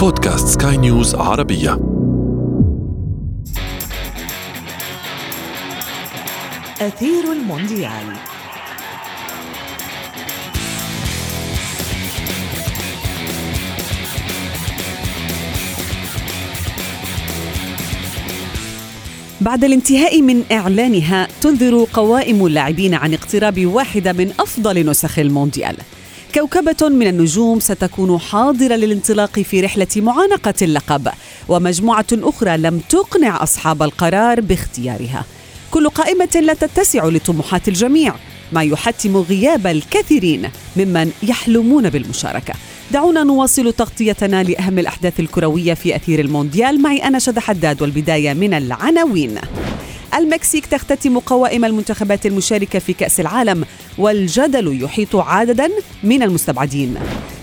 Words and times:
بودكاست 0.00 0.62
سكاي 0.62 0.76
نيوز 0.76 1.14
عربية. 1.14 1.72
أثير 6.80 7.32
المونديال. 7.32 7.90
بعد 19.40 19.64
الانتهاء 19.64 20.22
من 20.22 20.42
إعلانها 20.52 21.28
تنذر 21.40 21.86
قوائم 21.92 22.46
اللاعبين 22.46 22.94
عن 22.94 23.14
اقتراب 23.14 23.66
واحدة 23.66 24.12
من 24.12 24.32
أفضل 24.40 24.86
نسخ 24.86 25.18
المونديال. 25.18 25.76
كوكبة 26.34 26.88
من 26.88 27.06
النجوم 27.06 27.60
ستكون 27.60 28.18
حاضرة 28.18 28.74
للانطلاق 28.74 29.40
في 29.40 29.60
رحلة 29.60 29.86
معانقة 29.96 30.54
اللقب 30.62 31.08
ومجموعة 31.48 32.06
أخرى 32.12 32.56
لم 32.56 32.80
تقنع 32.88 33.42
أصحاب 33.42 33.82
القرار 33.82 34.40
باختيارها. 34.40 35.24
كل 35.70 35.88
قائمة 35.88 36.40
لا 36.42 36.54
تتسع 36.54 37.04
لطموحات 37.04 37.68
الجميع 37.68 38.14
ما 38.52 38.62
يحتم 38.62 39.16
غياب 39.16 39.66
الكثيرين 39.66 40.50
ممن 40.76 41.12
يحلمون 41.22 41.90
بالمشاركة. 41.90 42.54
دعونا 42.90 43.22
نواصل 43.22 43.72
تغطيتنا 43.72 44.42
لأهم 44.42 44.78
الأحداث 44.78 45.20
الكروية 45.20 45.74
في 45.74 45.96
أثير 45.96 46.20
المونديال. 46.20 46.82
معي 46.82 46.98
أنا 46.98 47.18
شد 47.18 47.38
حداد 47.38 47.82
والبداية 47.82 48.32
من 48.32 48.54
العناوين. 48.54 49.38
المكسيك 50.14 50.66
تختتم 50.66 51.18
قوائم 51.18 51.64
المنتخبات 51.64 52.26
المشاركة 52.26 52.78
في 52.78 52.92
كأس 52.92 53.20
العالم 53.20 53.64
والجدل 53.98 54.82
يحيط 54.82 55.16
عددا 55.16 55.70
من 56.02 56.22
المستبعدين. 56.22 56.94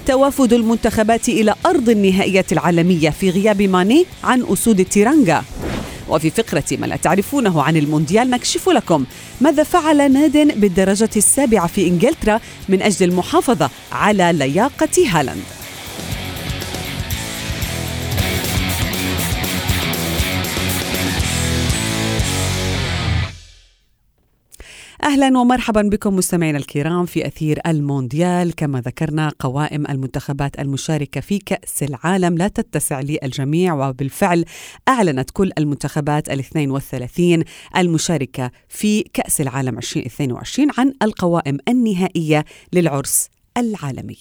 توافد 0.05 0.53
المنتخبات 0.53 1.29
إلى 1.29 1.55
أرض 1.65 1.89
النهائيات 1.89 2.53
العالمية 2.53 3.09
في 3.09 3.29
غياب 3.29 3.61
ماني 3.61 4.05
عن 4.23 4.45
أسود 4.49 4.79
التيرانجا. 4.79 5.43
وفي 6.09 6.29
فقرة 6.29 6.63
ما 6.71 6.85
لا 6.85 6.95
تعرفونه 6.95 7.63
عن 7.63 7.77
المونديال 7.77 8.29
نكشف 8.29 8.69
لكم 8.69 9.05
ماذا 9.41 9.63
فعل 9.63 10.11
ناد 10.11 10.59
بالدرجة 10.59 11.09
السابعة 11.15 11.67
في 11.67 11.87
إنجلترا 11.87 12.39
من 12.69 12.81
أجل 12.81 13.05
المحافظة 13.09 13.69
على 13.91 14.33
لياقة 14.33 15.07
هالاند. 15.07 15.56
أهلا 25.03 25.39
ومرحبا 25.39 25.81
بكم 25.81 26.15
مستمعينا 26.15 26.57
الكرام 26.57 27.05
في 27.05 27.27
اثير 27.27 27.59
المونديال 27.67 28.55
كما 28.55 28.81
ذكرنا 28.81 29.31
قوائم 29.39 29.87
المنتخبات 29.89 30.59
المشاركه 30.59 31.21
في 31.21 31.39
كاس 31.39 31.83
العالم 31.83 32.37
لا 32.37 32.47
تتسع 32.47 33.01
للجميع 33.01 33.73
وبالفعل 33.73 34.45
اعلنت 34.87 35.31
كل 35.31 35.51
المنتخبات 35.57 36.29
ال 36.29 36.39
32 36.39 37.43
المشاركه 37.77 38.51
في 38.69 39.01
كاس 39.01 39.41
العالم 39.41 39.77
2022 39.77 40.67
عن 40.77 40.93
القوائم 41.01 41.57
النهائيه 41.67 42.45
للعرس 42.73 43.29
العالمي. 43.57 44.17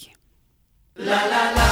لا 0.97 1.05
لا 1.05 1.55
لا 1.55 1.67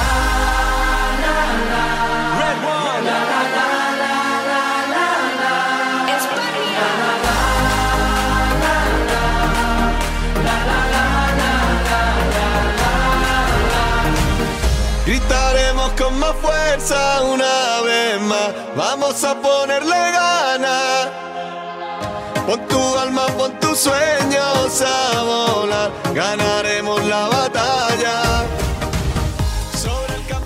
una 16.77 17.81
vez 17.81 18.21
más. 18.21 18.53
Vamos 18.75 19.23
a 19.23 19.35
ponerle 19.35 19.95
ganas. 19.95 21.07
Pon 22.45 22.67
tu 22.67 22.97
alma, 22.97 23.25
pon 23.37 23.51
tus 23.59 23.79
sueños 23.79 24.81
a 24.81 25.21
volar. 25.21 25.91
Ganaremos 26.13 27.03
la 27.05 27.27
batalla. 27.27 28.45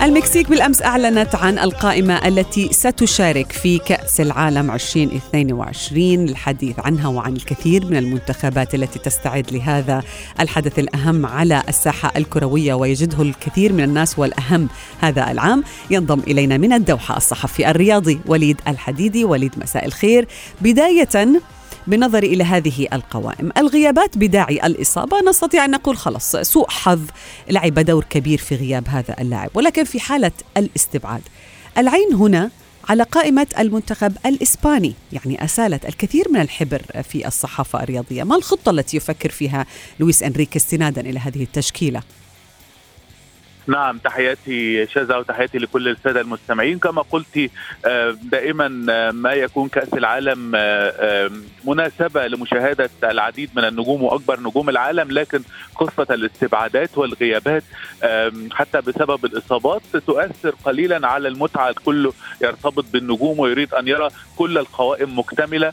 المكسيك 0.02 0.50
بالأمس 0.50 0.82
أعلنت 0.82 1.34
عن 1.34 1.58
القائمة 1.58 2.28
التي 2.28 2.68
ستشارك 2.72 3.52
في 3.52 3.78
كأس 3.78 4.20
العالم 4.20 4.70
2022 4.70 6.26
للحديث 6.26 6.78
عنها 6.78 7.08
وعن 7.08 7.32
الكثير 7.36 7.86
من 7.86 7.96
المنتخبات 7.96 8.74
التي 8.74 8.98
تستعد 8.98 9.52
لهذا 9.52 10.02
الحدث 10.40 10.78
الأهم 10.78 11.26
على 11.26 11.62
الساحة 11.68 12.12
الكروية 12.16 12.74
ويجده 12.74 13.22
الكثير 13.22 13.72
من 13.72 13.84
الناس 13.84 14.18
والأهم 14.18 14.68
هذا 15.00 15.30
العام. 15.30 15.64
ينضم 15.90 16.20
إلينا 16.20 16.56
من 16.56 16.72
الدوحة 16.72 17.16
الصحفي 17.16 17.70
الرياضي 17.70 18.20
وليد 18.26 18.60
الحديدي. 18.68 19.24
وليد 19.24 19.52
مساء 19.56 19.86
الخير. 19.86 20.28
بداية 20.60 21.40
بالنظر 21.86 22.22
إلى 22.22 22.44
هذه 22.44 22.88
القوائم. 22.92 23.50
الغيابات 23.56 24.18
بداعي 24.18 24.66
الإصابة. 24.66 25.20
نستطيع 25.20 25.64
أن 25.64 25.70
نقول 25.70 25.96
خلص 25.96 26.36
سوء 26.36 26.68
حظ 26.68 27.00
لعب 27.50 27.78
دور 27.78 28.04
كبير 28.10 28.38
في 28.38 28.54
غياب 28.54 28.88
هذا 28.88 29.16
اللاعب. 29.20 29.50
ولكن 29.54 29.84
في 29.84 30.00
حالة 30.00 30.32
الاستبعاد 30.56 31.22
العين 31.78 32.14
هنا 32.14 32.50
على 32.88 33.02
قائمة 33.02 33.46
المنتخب 33.58 34.16
الإسباني. 34.26 34.94
يعني 35.12 35.44
أسالت 35.44 35.86
الكثير 35.86 36.28
من 36.30 36.40
الحبر 36.40 36.82
في 37.02 37.28
الصحافة 37.28 37.82
الرياضية. 37.82 38.22
ما 38.22 38.36
الخطة 38.36 38.70
التي 38.70 38.96
يفكر 38.96 39.30
فيها 39.30 39.66
لويس 40.00 40.22
أنريك 40.22 40.56
استنادا 40.56 41.00
إلى 41.00 41.18
هذه 41.18 41.42
التشكيلة؟ 41.42 42.02
نعم 43.66 43.98
تحياتي 43.98 44.86
شذا 44.86 45.16
وتحياتي 45.16 45.58
لكل 45.58 45.88
السادة 45.88 46.20
المستمعين. 46.20 46.78
كما 46.78 47.02
قلت 47.02 47.50
آه، 47.84 48.16
دائما 48.22 48.86
آه، 48.90 49.10
ما 49.10 49.32
يكون 49.32 49.68
كأس 49.68 49.94
العالم 49.94 50.52
آه، 50.54 51.30
مناسبة 51.64 52.26
لمشاهدة 52.26 52.90
العديد 53.04 53.50
من 53.56 53.64
النجوم 53.64 54.02
وأكبر 54.02 54.40
نجوم 54.40 54.68
العالم 54.68 55.10
لكن 55.10 55.42
قصة 55.76 56.06
الاستبعادات 56.10 56.98
والغيابات 56.98 57.62
حتى 58.52 58.80
بسبب 58.80 59.24
الإصابات 59.24 59.82
تؤثر 60.06 60.54
قليلا 60.64 61.08
على 61.08 61.28
المتعة. 61.28 61.68
الكل 61.70 62.12
يرتبط 62.42 62.84
بالنجوم 62.92 63.38
ويريد 63.38 63.74
أن 63.74 63.88
يرى 63.88 64.08
كل 64.36 64.58
القوائم 64.58 65.18
مكتملة. 65.18 65.72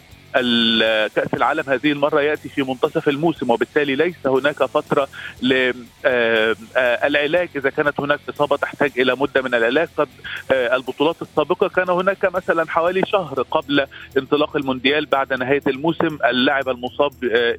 كأس 1.16 1.34
العالم 1.34 1.64
هذه 1.68 1.92
المرة 1.92 2.22
يأتي 2.22 2.50
في 2.50 2.64
منتصف 2.64 3.10
الموسم 3.10 3.52
وبالتالي 3.52 3.96
ليس 3.96 4.28
هناك 4.28 4.64
فترة 4.64 5.08
للعلاج 5.42 7.50
إذا 7.56 7.70
كانت 7.70 8.00
هناك 8.00 8.20
إصابة 8.30 8.58
تحتاج 8.58 8.92
إلى 8.98 9.16
مدة 9.16 9.42
من 9.42 9.56
العلاج 9.56 9.88
قد 9.98 10.08
البطولات 10.52 11.22
السابقة 11.22 11.68
كان 11.68 11.90
هناك 11.90 12.36
مثلا 12.36 12.70
حوالي 12.70 13.02
شهر 13.06 13.42
قبل 13.42 13.86
انطلاق 14.18 14.56
المونديال 14.56 15.06
بعد 15.06 15.34
نهاية 15.34 15.62
الموسم. 15.68 16.18
اللاعب 16.26 16.70
المصاب 16.70 17.14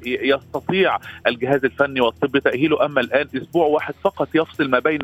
يستطيع 0.05 0.97
الجهاز 1.27 1.65
الفني 1.65 2.01
والطبي 2.01 2.39
تأهيله. 2.39 2.85
أما 2.85 3.01
الآن 3.01 3.27
أسبوع 3.35 3.67
واحد 3.67 3.93
فقط 4.03 4.27
يفصل 4.33 4.69
ما 4.69 4.79
بين 4.79 5.01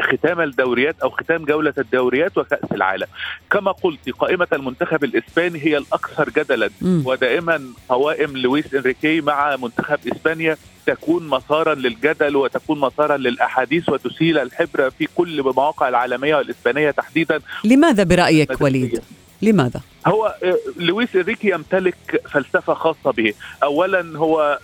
ختام 0.00 0.40
الدوريات 0.40 1.00
أو 1.00 1.10
ختام 1.10 1.44
جولة 1.44 1.74
الدوريات 1.78 2.38
وكأس 2.38 2.72
العالم. 2.72 3.06
كما 3.50 3.72
قلت 3.72 4.10
قائمة 4.10 4.48
المنتخب 4.52 5.04
الإسباني 5.04 5.58
هي 5.58 5.76
الأكثر 5.76 6.30
جدلا. 6.30 6.70
ودائما 7.08 7.62
قوائم 7.88 8.36
لويس 8.36 8.74
إنريكي 8.74 9.20
مع 9.20 9.56
منتخب 9.56 9.98
إسبانيا 10.12 10.56
تكون 10.86 11.28
مسارا 11.28 11.74
للجدل 11.74 12.36
وتكون 12.36 12.80
مسارا 12.80 13.16
للأحاديث 13.16 13.88
وتسيل 13.88 14.38
الحبر 14.38 14.90
في 14.90 15.08
كل 15.14 15.38
المواقع 15.40 15.88
العالمية 15.88 16.36
والإسبانية 16.36 16.90
تحديدا 16.90 17.40
لماذا 17.64 18.02
برأيك 18.02 18.60
وليد؟ 18.60 19.00
لماذا؟ 19.42 19.80
هو 20.06 20.34
آه، 20.42 20.58
لويس 20.76 21.16
إنريكي 21.16 21.50
يمتلك 21.50 22.22
فلسفة 22.30 22.74
خاصة 22.74 23.10
به، 23.10 23.34
اولا 23.62 24.18
هو 24.18 24.58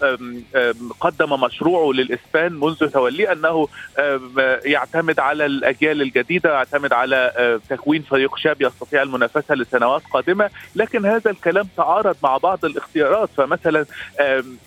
قدم 1.01 1.41
مشروعه 1.41 1.93
للإسبان 1.93 2.53
منذ 2.53 2.91
توليه 2.91 3.33
أنه 3.33 3.69
يعتمد 4.65 5.21
على 5.21 5.47
الأجيال 5.47 6.03
الجديدة، 6.03 6.53
يعتمد 6.53 6.93
على 6.93 7.33
آه، 7.37 7.61
تكوين 7.69 8.03
فريق 8.03 8.37
شاب 8.37 8.63
يستطيع 8.63 9.03
المنافسة 9.03 9.55
لسنوات 9.55 10.03
قادمة، 10.13 10.51
لكن 10.77 11.07
هذا 11.07 11.31
الكلام 11.31 11.69
تعارض 11.77 12.17
مع 12.23 12.37
بعض 12.37 12.65
الاختيارات، 12.65 13.29
فمثلا 13.37 13.85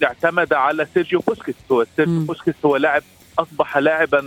اعتمد 0.04 0.54
على 0.54 0.88
سيرجيو 0.94 1.19
بوسكيتس، 1.19 1.59
هو 1.71 1.86
سيرجيو 1.95 2.19
بوسكيتس 2.19 2.65
هو 2.65 2.77
لاعب 2.77 3.04
أصبح 3.39 3.78
لاعبا 3.78 4.22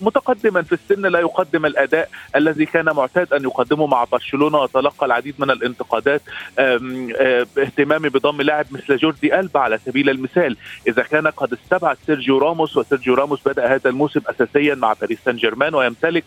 متقدما 0.00 0.62
في 0.62 0.72
السن 0.72 1.06
لا 1.06 1.20
يقدم 1.20 1.66
الأداء 1.66 2.08
الذي 2.36 2.66
كان 2.66 2.84
معتاد 2.84 3.32
أن 3.32 3.42
يقدمه 3.42 3.86
مع 3.86 4.04
برشلونة 4.04 4.58
وتلقى 4.58 5.06
العديد 5.06 5.34
من 5.38 5.50
الانتقادات 5.50 6.22
اهتمامي 7.58 8.08
بضم 8.08 8.42
لاعب 8.42 8.66
مثل 8.70 8.96
جوردي 8.96 9.40
ألبا 9.40 9.60
على 9.60 9.78
سبيل 9.78 10.10
المثال. 10.10 10.56
إذا 10.88 11.02
كان 11.02 11.26
قد 11.26 11.52
استبعد 11.52 11.96
سيرجيو 12.06 12.38
راموس 12.38 12.76
وسيرجيو 12.76 13.14
راموس 13.14 13.48
بدأ 13.48 13.74
هذا 13.74 13.90
الموسم 13.90 14.20
اساسيا 14.26 14.74
مع 14.74 14.92
باريس 14.92 15.18
سان 15.24 15.36
جيرمان 15.36 15.74
ويمتلك 15.74 16.24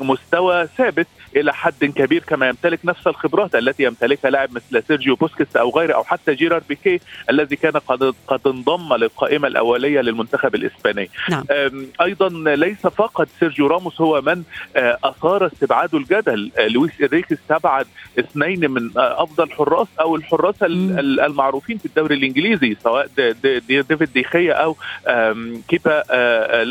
مستوى 0.00 0.66
ثابت 0.76 1.06
إلى 1.36 1.54
حد 1.54 1.84
كبير 1.84 2.22
كما 2.22 2.48
يمتلك 2.48 2.80
نفس 2.84 3.06
الخبرات 3.06 3.54
التي 3.54 3.82
يمتلكها 3.82 4.30
لاعب 4.30 4.50
مثل 4.54 4.82
سيرجيو 4.88 5.14
بوسكيتس 5.14 5.56
أو 5.56 5.70
غيره 5.70 5.94
أو 5.94 6.04
حتى 6.04 6.34
جيرار 6.34 6.62
بيكي 6.68 7.00
الذي 7.30 7.56
كان 7.56 7.72
قد 7.72 8.14
قد 8.26 8.40
انضم 8.46 8.94
للقائمة 8.94 9.48
الأولية 9.48 10.00
للمنتخب 10.00 10.54
الإسباني. 10.54 10.81
الإسبانية. 10.86 11.08
نعم. 11.30 11.44
أيضا 12.00 12.54
ليس 12.56 12.86
فقط 12.86 13.28
سيرجيو 13.40 13.66
راموس 13.66 14.00
هو 14.00 14.20
من 14.20 14.42
أثار 14.76 15.46
استبعاد 15.46 15.94
الجدل. 15.94 16.50
لويس 16.58 17.00
إنريكي 17.00 17.34
استبعد 17.34 17.86
اثنين 18.18 18.70
من 18.70 18.90
أفضل 18.96 19.50
حراس 19.50 19.86
أو 20.00 20.16
الحراس 20.16 20.54
المعروفين 20.62 21.78
في 21.78 21.86
الدوري 21.86 22.14
الإنجليزي 22.14 22.76
سواء 22.82 23.08
ديفيد 23.68 24.12
ديخيا 24.12 24.52
أو 24.54 24.76
كيبا 25.68 26.02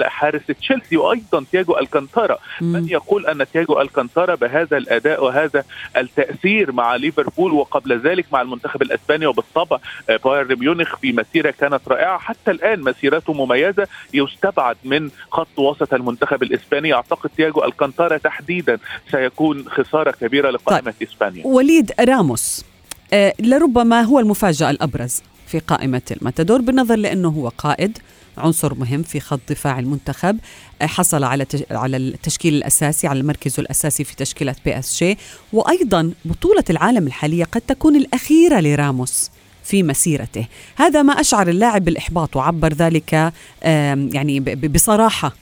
حارس 0.08 0.42
تشيلسي 0.46 0.98
وأيضا 0.98 1.44
تياجو 1.52 1.78
ألكانتارا. 1.78 2.38
من 2.62 2.88
يقول 2.90 3.26
أن 3.26 3.46
تياجو 3.54 3.82
ألكانتارا 3.82 4.36
بهذا 4.36 4.78
الأداء 4.78 5.24
وهذا 5.24 5.64
التأثير 5.98 6.72
مع 6.72 6.96
ليفربول 6.96 7.52
وقبل 7.52 8.00
ذلك 8.00 8.26
مع 8.34 8.42
المنتخب 8.42 8.82
الإسباني 8.82 9.26
وبالطبع 9.26 9.78
بايرن 10.26 10.60
ميونخ 10.60 10.96
في 10.96 11.12
مسيرة 11.12 11.52
كانت 11.52 11.82
رائعة. 11.88 12.18
حتى 12.18 12.52
الآن 12.52 12.82
مسيرته 12.82 13.34
مميزة 13.34 13.88
يستبعد 14.14 14.78
من 14.84 15.10
خط 15.32 15.60
وسط 15.60 15.94
المنتخب 15.94 16.44
الإسباني. 16.44 16.94
أعتقد 16.94 17.30
تياجو 17.38 17.64
ألكانتارا 17.64 18.18
تحديدا 18.18 18.78
سيكون 19.12 19.66
خسارة 19.70 20.12
كبيرة 20.12 20.50
لقائمة 20.50 20.94
طيب. 21.00 21.10
إسبانيا. 21.10 21.48
وليد 21.48 21.92
راموس 22.00 22.66
آه 23.14 23.34
لربما 23.40 24.02
هو 24.02 24.20
المفاجأة 24.20 24.70
الأبرز 24.70 25.22
في 25.48 25.60
قائمة 25.60 26.02
الماتادور 26.12 26.62
بالنظر 26.62 26.96
لأنه 26.96 27.30
هو 27.30 27.48
قائد 27.58 27.98
عنصر 28.38 28.74
مهم 28.74 29.04
في 29.04 29.20
خط 29.20 29.40
دفاع 29.50 29.80
المنتخب. 29.80 30.38
آه، 30.82 30.86
حصل 30.86 31.24
على 31.24 31.46
على 31.72 31.98
التشكيل 31.98 32.54
الأساسي 32.54 33.08
على 33.08 33.20
المركز 33.20 33.60
الأساسي 33.60 34.04
في 34.04 34.16
تشكيلة 34.16 34.56
PSG. 34.66 35.18
وأيضا 35.54 36.14
بطولة 36.26 36.64
العالم 36.70 37.08
الحالية 37.08 37.44
قد 37.44 37.62
تكون 37.62 37.96
الأخيرة 37.96 38.60
لراموس. 38.60 39.32
في 39.64 39.84
مسيرته. 39.84 40.46
هذا 40.76 41.02
ما 41.02 41.14
أشعر 41.14 41.48
اللاعب 41.48 41.86
بالإحباط 41.86 42.36
وعبر 42.36 42.74
ذلك 42.74 43.34
يعني 44.14 44.40
بصراحة 44.40 45.36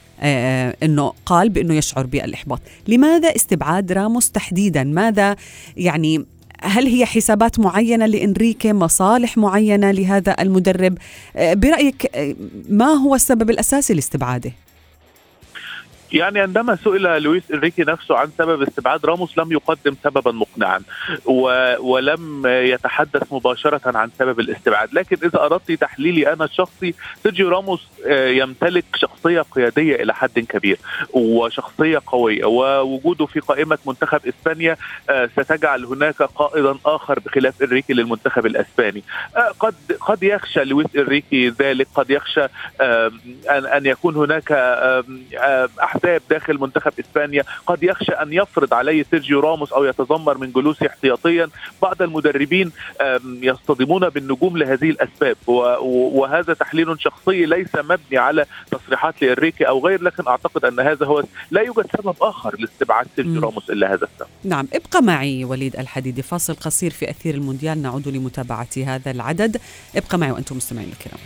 إنه 0.83 1.13
قال 1.25 1.49
بإنه 1.49 1.73
يشعر 1.73 2.05
بالإحباط، 2.05 2.61
لماذا 2.87 3.35
استبعاد 3.35 3.91
راموس 3.91 4.31
تحديدا؟ 4.31 4.83
ماذا 4.83 5.35
يعني 5.77 6.25
هل 6.61 6.87
هي 6.87 7.05
حسابات 7.05 7.59
معينة 7.59 8.05
لإنريكي 8.05 8.73
مصالح 8.73 9.37
معينة 9.37 9.91
لهذا 9.91 10.35
المدرب؟ 10.39 10.97
برأيك 11.35 12.11
ما 12.69 12.85
هو 12.85 13.15
السبب 13.15 13.49
الأساسي 13.49 13.93
لاستبعاده؟ 13.93 14.51
يعني 16.13 16.39
عندما 16.39 16.75
سئل 16.75 17.23
لويس 17.23 17.51
إنريكي 17.51 17.83
نفسه 17.83 18.17
عن 18.17 18.29
سبب 18.37 18.61
استبعاد 18.61 19.05
راموس 19.05 19.37
لم 19.37 19.51
يقدم 19.51 19.95
سببا 20.03 20.31
مقنعا 20.31 20.81
و... 21.25 21.73
ولم 21.79 22.43
يتحدث 22.45 23.33
مباشرة 23.33 23.97
عن 23.97 24.09
سبب 24.19 24.39
الاستبعاد. 24.39 24.93
لكن 24.93 25.17
إذا 25.23 25.39
أردت 25.39 25.71
تحليلي 25.71 26.33
أنا 26.33 26.45
الشخصي 26.45 26.93
سيرجيو 27.23 27.49
راموس 27.49 27.87
آه، 28.07 28.29
يمتلك 28.29 28.85
شخصية 28.95 29.41
قيادية 29.41 29.95
إلى 29.95 30.13
حد 30.13 30.39
كبير 30.39 30.77
وشخصية 31.13 32.01
قوية 32.07 32.45
ووجوده 32.45 33.25
في 33.25 33.39
قائمة 33.39 33.77
منتخب 33.85 34.19
إسبانيا 34.27 34.77
آه، 35.09 35.29
ستجعل 35.37 35.85
هناك 35.85 36.21
قائدا 36.21 36.75
آخر 36.85 37.19
بخلاف 37.19 37.63
إنريكي 37.63 37.93
للمنتخب 37.93 38.45
الإسباني. 38.45 39.03
آه، 39.37 39.51
قد 39.59 39.75
قد 40.01 40.23
يخشى 40.23 40.63
لويس 40.63 40.87
إنريكي 40.95 41.49
ذلك 41.49 41.87
قد 41.95 42.09
يخشى 42.09 42.45
أن 42.81 43.65
أن 43.65 43.85
يكون 43.85 44.15
هناك 44.15 44.51
احزاب 45.99 46.21
داخل 46.29 46.59
منتخب 46.59 46.91
إسبانيا. 46.99 47.43
قد 47.67 47.83
يخشى 47.83 48.11
أن 48.11 48.33
يفرض 48.33 48.73
عليه 48.73 49.05
سيرجيو 49.11 49.39
راموس 49.39 49.73
أو 49.73 49.85
يتذمر 49.85 50.37
من 50.37 50.51
جلوسه 50.51 50.87
احتياطيا. 50.87 51.49
بعض 51.81 52.01
المدربين 52.01 52.71
يصطدمون 53.23 54.09
بالنجوم 54.09 54.57
لهذه 54.57 54.89
الأسباب. 54.89 55.37
وهذا 55.47 56.53
تحليل 56.53 57.01
شخصي 57.01 57.45
ليس 57.45 57.75
مبني 57.75 58.17
على 58.17 58.45
تصريحات 58.71 59.21
لإنريكي 59.21 59.67
أو 59.67 59.85
غير 59.87 60.01
لكن 60.01 60.27
أعتقد 60.27 60.65
أن 60.65 60.79
هذا 60.79 61.05
هو 61.05 61.23
لا 61.51 61.61
يوجد 61.61 61.85
سبب 61.97 62.15
آخر 62.21 62.55
لاستبعاد 62.59 63.07
سيرجيو 63.15 63.41
راموس 63.41 63.69
إلا 63.69 63.87
هذا 63.93 64.07
السبب. 64.13 64.29
نعم 64.43 64.67
ابقى 64.73 65.01
معي 65.01 65.45
وليد 65.45 65.75
الحديدي. 65.75 66.21
فاصل 66.21 66.55
قصير 66.55 66.91
في 66.91 67.09
أثير 67.09 67.35
المونديال. 67.35 67.81
نعود 67.81 68.07
لمتابعة 68.07 68.67
هذا 68.85 69.11
العدد. 69.11 69.61
ابقى 69.95 70.17
معي 70.17 70.31
وأنتم 70.31 70.57
مستمعين 70.57 70.89
الكرام. 70.89 71.19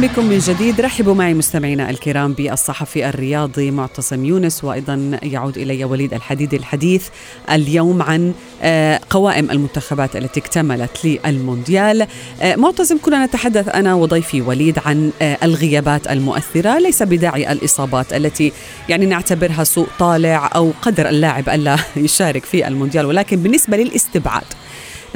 بكم 0.00 0.24
من 0.24 0.38
جديد. 0.38 0.80
رحبوا 0.80 1.14
معي 1.14 1.34
مستمعينا 1.34 1.90
الكرام 1.90 2.32
بالصحفي 2.32 3.08
الرياضي 3.08 3.70
معتصم 3.70 4.24
يونس 4.24 4.64
وأيضا 4.64 5.18
يعود 5.22 5.58
إلي 5.58 5.84
وليد 5.84 6.14
الحديدي 6.14 6.56
الحديث 6.56 7.08
اليوم 7.50 8.02
عن 8.02 8.34
آه، 8.62 9.00
قوائم 9.10 9.50
المنتخبات 9.50 10.16
التي 10.16 10.40
اكتملت 10.40 11.04
للمونديال. 11.04 12.06
آه، 12.42 12.56
معتصم 12.56 12.98
كنا 13.02 13.26
نتحدث 13.26 13.68
أنا 13.68 13.94
وضيفي 13.94 14.40
وليد 14.40 14.78
عن 14.86 15.12
آه، 15.22 15.38
الغيابات 15.42 16.10
المؤثرة. 16.10 16.78
ليس 16.78 17.02
بداعي 17.02 17.52
الإصابات 17.52 18.12
التي 18.12 18.52
يعني 18.88 19.06
نعتبرها 19.06 19.64
سوء 19.64 19.88
طالع 19.98 20.50
أو 20.54 20.72
قدر 20.82 21.08
اللاعب 21.08 21.48
ألا 21.48 21.76
يشارك 21.96 22.44
في 22.44 22.68
المونديال 22.68 23.06
ولكن 23.06 23.36
بالنسبة 23.36 23.76
للاستبعاد 23.76 24.44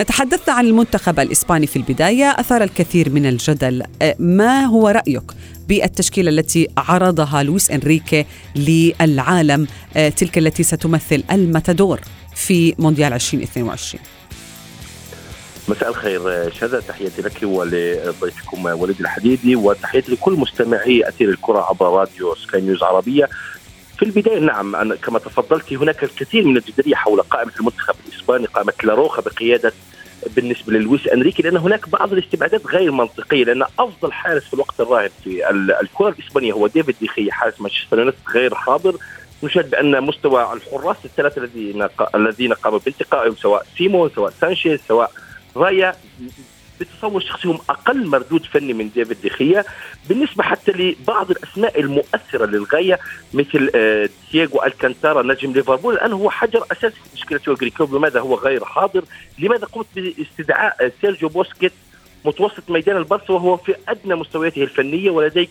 نتحدث 0.01 0.49
عن 0.49 0.67
المنتخب 0.67 1.21
الإسباني 1.21 1.67
في 1.67 1.77
البداية. 1.77 2.25
أثار 2.25 2.63
الكثير 2.63 3.11
من 3.11 3.27
الجدل 3.27 3.83
أه، 4.03 4.17
ما 4.19 4.65
هو 4.65 4.89
رأيك 4.89 5.23
بالتشكيلة 5.69 6.31
التي 6.31 6.69
عرضها 6.77 7.43
لويس 7.43 7.71
إنريكي 7.71 8.27
للعالم 8.57 9.67
أه، 9.97 10.09
تلك 10.09 10.39
التي 10.39 10.63
ستمثل 10.63 11.25
الماتادور 11.31 12.01
في 12.35 12.75
مونديال 12.79 13.13
2022 13.13 14.03
مساء 15.69 15.89
الخير 15.89 16.51
شذا 16.51 16.81
تحياتي 16.81 17.23
لك 17.23 17.43
ولضيفكم 17.43 18.67
وليد 18.67 19.01
الحديدي 19.01 19.57
وتحياتي 19.57 20.13
لكل 20.13 20.33
مستمعي 20.33 21.09
أثير 21.09 21.31
الكرة 21.31 21.61
عبر 21.61 21.87
راديو 21.87 22.35
سكاي 22.35 22.61
نيوز 22.61 22.83
عربية. 22.83 23.29
في 23.97 24.05
البداية 24.05 24.39
نعم 24.39 24.77
أنا 24.77 24.95
كما 24.95 25.19
تفضلت 25.19 25.73
هناك 25.73 26.05
الكثير 26.05 26.45
من 26.45 26.57
الجدليه 26.57 26.95
حول 26.95 27.21
قائمة 27.21 27.53
المنتخب 27.61 27.95
الإسباني 28.09 28.47
قائمة 28.47 28.73
لاروخا 28.85 29.23
بقيادة 29.23 29.73
بالنسبة 30.37 30.73
للويس 30.73 31.07
أنريكي 31.07 31.43
لأن 31.43 31.57
هناك 31.57 31.89
بعض 31.89 32.13
الاستبعادات 32.13 32.67
غير 32.67 32.93
منطقية 32.93 33.45
لأن 33.45 33.63
أفضل 33.79 34.13
حارس 34.13 34.45
في 34.45 34.55
الوقت 34.55 34.81
الراهن 34.81 35.11
في 35.25 35.51
الكرة 35.81 36.09
الإسبانية 36.09 36.53
هو 36.53 36.67
ديفيد 36.67 36.97
ديخيا 37.01 37.33
حارس 37.33 37.61
مانشستر 37.61 37.99
يونايتد 37.99 38.19
غير 38.35 38.55
حاضر. 38.55 38.97
نشاهد 39.43 39.71
بأن 39.71 40.03
مستوى 40.03 40.53
الحراس 40.53 40.97
الثلاثة 41.05 41.43
الذين 41.45 41.89
الذين 42.15 42.53
قاموا 42.53 42.79
بانتقائهم 42.79 43.35
سواء 43.37 43.67
سيمون 43.79 44.11
سواء 44.15 44.33
سانشيز 44.41 44.81
سواء 44.89 45.11
رايا 45.57 45.95
بتصور 46.85 47.21
شخصي 47.21 47.49
هم 47.49 47.59
أقل 47.71 48.07
مردود 48.07 48.45
فني 48.45 48.73
من 48.73 48.91
ديفيد 48.91 49.21
ديخيا 49.23 49.65
بالنسبة 50.09 50.43
حتى 50.43 50.73
لبعض 50.73 51.31
الأسماء 51.31 51.81
المؤثرة 51.81 52.47
للغاية 52.47 52.99
مثل 53.35 53.71
آه، 53.75 54.09
تياغو 54.31 54.63
ألكانتارا 54.65 55.23
نجم 55.23 55.53
ليفربول 55.53 55.95
الآن 55.95 56.13
هو 56.13 56.31
حجر 56.31 56.65
أساسي 56.73 56.97
في 57.05 57.17
تشكيله 57.17 57.41
يورغن 57.47 57.68
كلوب 57.68 57.85
لماذا 57.97 58.21
هو 58.21 58.35
غير 58.35 58.65
حاضر؟ 58.65 59.05
لماذا 59.39 59.67
قمت 59.67 59.87
باستدعاء 59.97 60.77
آه، 60.85 60.93
سيرجيو 61.01 61.29
بوسكيتس 61.29 61.73
متوسط 62.25 62.71
ميدان 62.71 62.97
البارسا 62.97 63.31
وهو 63.31 63.57
في 63.57 63.75
أدنى 63.89 64.15
مستوياته 64.15 64.63
الفنية؟ 64.63 65.11
ولديك 65.11 65.51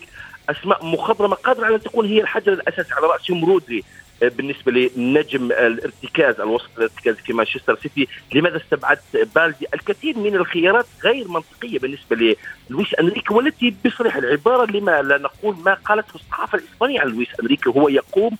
أسماء 0.50 0.84
مخضرمة 0.86 1.34
قادرة 1.34 1.66
على 1.66 1.74
أن 1.74 1.82
تكون 1.82 2.06
هي 2.06 2.20
الحجر 2.20 2.52
الأساسي 2.52 2.94
على 2.94 3.06
رأسهم 3.06 3.44
رودري. 3.44 3.84
بالنسبة 4.22 4.72
لنجم 4.72 5.52
الارتكاز 5.52 6.40
الوسط 6.40 6.70
الارتكاز 6.76 7.14
في 7.14 7.32
مانشستر 7.32 7.78
سيتي. 7.82 8.08
لماذا 8.34 8.56
استبعدت 8.56 9.28
بالدي؟ 9.34 9.66
الكثير 9.74 10.18
من 10.18 10.34
الخيارات 10.34 10.86
غير 11.04 11.28
منطقية 11.28 11.78
بالنسبة 11.78 12.36
للويس 12.70 12.94
أنريكي 12.94 13.34
والتي 13.34 13.74
بصريح 13.84 14.16
العبارة 14.16 14.70
لما 14.70 15.02
لا 15.02 15.18
نقول 15.18 15.56
ما 15.64 15.74
قالته 15.74 16.14
الصحافة 16.14 16.58
الإسبانية 16.58 17.00
عن 17.00 17.08
لويس 17.08 17.28
أنريكي 17.42 17.70
هو 17.70 17.88
يقوم 17.88 18.36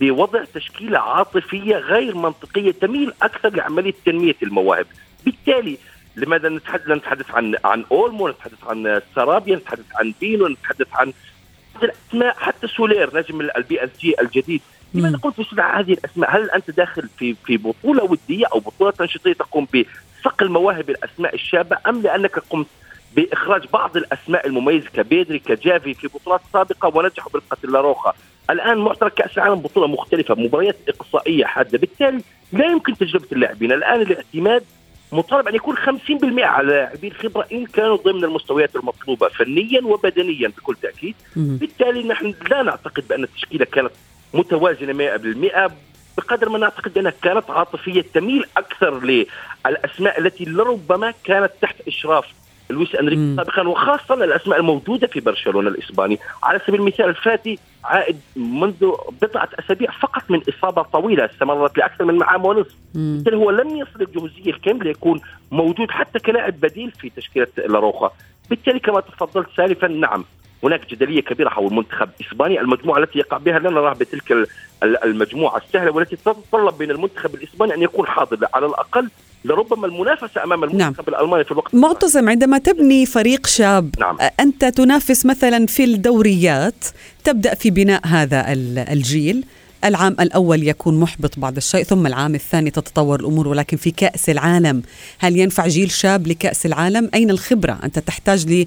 بوضع 0.00 0.44
تشكيلة 0.54 0.98
عاطفية 0.98 1.76
غير 1.76 2.14
منطقية 2.16 2.70
تميل 2.72 3.12
أكثر 3.22 3.48
لعمليه 3.48 3.94
تنميه 4.04 4.36
المواهب. 4.42 4.86
بالتالي 5.24 5.78
لماذا 6.16 6.48
نتحدث 6.48 6.88
نتحدث 6.88 7.30
عن 7.30 7.56
عن 7.64 7.84
أولمو 7.90 8.28
نتحدث 8.28 8.64
عن 8.64 9.00
سرابيا 9.14 9.56
نتحدث 9.56 9.84
عن 9.94 10.14
بينو 10.20 10.48
نتحدث 10.48 10.86
عن 10.92 11.12
حتى 12.22 12.66
سولير 12.66 13.16
نجم 13.16 13.40
البي 13.40 13.84
إس 13.84 13.90
جي 14.00 14.20
الجديد. 14.20 14.60
لماذا 14.94 15.16
قلت 15.16 15.40
في 15.40 15.60
هذه 15.60 15.92
الأسماء؟ 15.92 16.36
هل 16.36 16.50
أنت 16.50 16.70
داخل 16.70 17.08
في 17.18 17.34
في 17.46 17.56
بطولة 17.56 18.04
ودية 18.04 18.46
أو 18.52 18.60
بطولة 18.60 18.90
تنشيطية 18.90 19.32
تقوم 19.32 19.66
بصقل 19.66 20.48
مواهب 20.48 20.90
الأسماء 20.90 21.34
الشابة 21.34 21.76
أم 21.88 22.02
لأنك 22.02 22.38
قمت 22.38 22.66
بإخراج 23.16 23.66
بعض 23.72 23.96
الأسماء 23.96 24.46
المميزة 24.46 24.88
كبيدري 24.94 25.38
كجافي 25.38 25.94
في 25.94 26.06
بطولات 26.06 26.40
سابقة 26.52 26.96
ونجحوا 26.98 27.32
بالقتل 27.32 27.72
لاروخا 27.72 28.12
الآن 28.50 28.78
معترك 28.78 29.14
كأس 29.14 29.38
العالم 29.38 29.60
بطولة 29.60 29.86
مختلفة 29.86 30.34
مباريات 30.34 30.76
إقصائية 30.88 31.44
حادة 31.44 31.78
بالتالي 31.78 32.22
لا 32.52 32.66
يمكن 32.66 32.96
تجربة 32.96 33.26
اللاعبين. 33.32 33.72
الآن 33.72 34.00
الاعتماد 34.00 34.64
مطالب 35.12 35.48
أن 35.48 35.54
يكون 35.54 35.76
50% 35.76 35.80
على 36.38 36.66
لاعبين 36.72 37.12
خبره 37.12 37.46
إن 37.52 37.66
كانوا 37.66 37.96
ضمن 37.96 38.24
المستويات 38.24 38.76
المطلوبة 38.76 39.28
فنيا 39.28 39.80
وبدنيا 39.84 40.48
بكل 40.48 40.76
تأكيد. 40.82 41.14
بالتالي 41.36 42.08
نحن 42.08 42.34
لا 42.50 42.62
نعتقد 42.62 43.08
بأن 43.08 43.22
التشكيلة 43.24 43.64
كانت 43.64 43.90
متوازنة 44.34 45.16
100% 45.68 45.72
بقدر 46.16 46.48
ما 46.48 46.58
نعتقد 46.58 46.98
أنها 46.98 47.12
كانت 47.22 47.50
عاطفية 47.50 48.04
تميل 48.14 48.44
أكثر 48.56 49.00
للأسماء 49.04 50.20
التي 50.20 50.44
لربما 50.44 51.14
كانت 51.24 51.50
تحت 51.62 51.76
إشراف 51.88 52.24
لويس 52.70 52.94
أنريكي 52.94 53.36
سابقا 53.36 53.68
وخاصة 53.68 54.14
الأسماء 54.14 54.58
الموجودة 54.58 55.06
في 55.06 55.20
برشلونة 55.20 55.68
الإسباني. 55.68 56.18
على 56.42 56.60
سبيل 56.66 56.80
المثال 56.80 57.08
الفاتي 57.08 57.58
عائد 57.84 58.20
منذ 58.36 58.92
بضعة 59.22 59.48
أسابيع 59.58 59.90
فقط 59.90 60.22
من 60.30 60.40
إصابة 60.48 60.82
طويلة 60.82 61.24
استمرت 61.24 61.78
لأكثر 61.78 62.04
من 62.04 62.22
عام 62.22 62.44
ونصف 62.44 62.74
بالتالي 62.94 63.36
هو 63.36 63.50
لم 63.50 63.76
يصل 63.76 64.02
الجهوزيه 64.02 64.50
الكامله 64.50 64.90
يكون 64.90 65.20
موجود 65.50 65.90
حتى 65.90 66.18
كلاعب 66.18 66.60
بديل 66.60 66.90
في 66.90 67.10
تشكيلة 67.10 67.46
لاروخا. 67.56 68.10
بالتالي 68.50 68.78
كما 68.78 69.00
تفضلت 69.00 69.48
سالفا 69.56 69.86
نعم 69.86 70.24
هناك 70.62 70.90
جدلية 70.90 71.20
كبيرة 71.20 71.48
حول 71.48 71.74
منتخب 71.74 72.08
إسبانيا 72.20 72.60
المجموعة 72.60 72.98
التي 72.98 73.18
يقع 73.18 73.38
بها 73.38 73.58
لا 73.58 73.70
نراها 73.70 73.94
بتلك 73.94 74.48
المجموعة 74.82 75.56
السهلة 75.56 75.90
والتي 75.90 76.16
تتطلب 76.16 76.82
من 76.82 76.90
المنتخب 76.90 77.34
الإسباني 77.34 77.74
أن 77.74 77.82
يكون 77.82 78.06
حاضر 78.06 78.38
على 78.54 78.66
الأقل 78.66 79.08
لربما 79.44 79.86
المنافسة 79.86 80.44
أمام 80.44 80.64
المنتخب 80.64 81.10
نعم. 81.10 81.20
الألماني 81.20 81.44
في 81.44 81.52
الوقت 81.52 81.74
معتصم 81.74 82.28
عندما 82.28 82.58
تبني 82.58 83.06
فريق 83.06 83.46
شاب 83.46 83.94
نعم. 84.00 84.18
أنت 84.40 84.64
تنافس 84.64 85.26
مثلا 85.26 85.66
في 85.66 85.84
الدوريات 85.84 86.84
تبدأ 87.24 87.54
في 87.54 87.70
بناء 87.70 88.06
هذا 88.06 88.52
الجيل 88.92 89.44
العام 89.84 90.16
الأول 90.20 90.68
يكون 90.68 91.00
محبط 91.00 91.38
بعض 91.38 91.56
الشيء 91.56 91.82
ثم 91.82 92.06
العام 92.06 92.34
الثاني 92.34 92.70
تتطور 92.70 93.20
الأمور 93.20 93.48
ولكن 93.48 93.76
في 93.76 93.90
كأس 93.90 94.30
العالم 94.30 94.82
هل 95.18 95.36
ينفع 95.36 95.66
جيل 95.66 95.90
شاب 95.90 96.26
لكأس 96.26 96.66
العالم؟ 96.66 97.10
أين 97.14 97.30
الخبرة؟ 97.30 97.78
أنت 97.84 97.98
تحتاج 97.98 98.66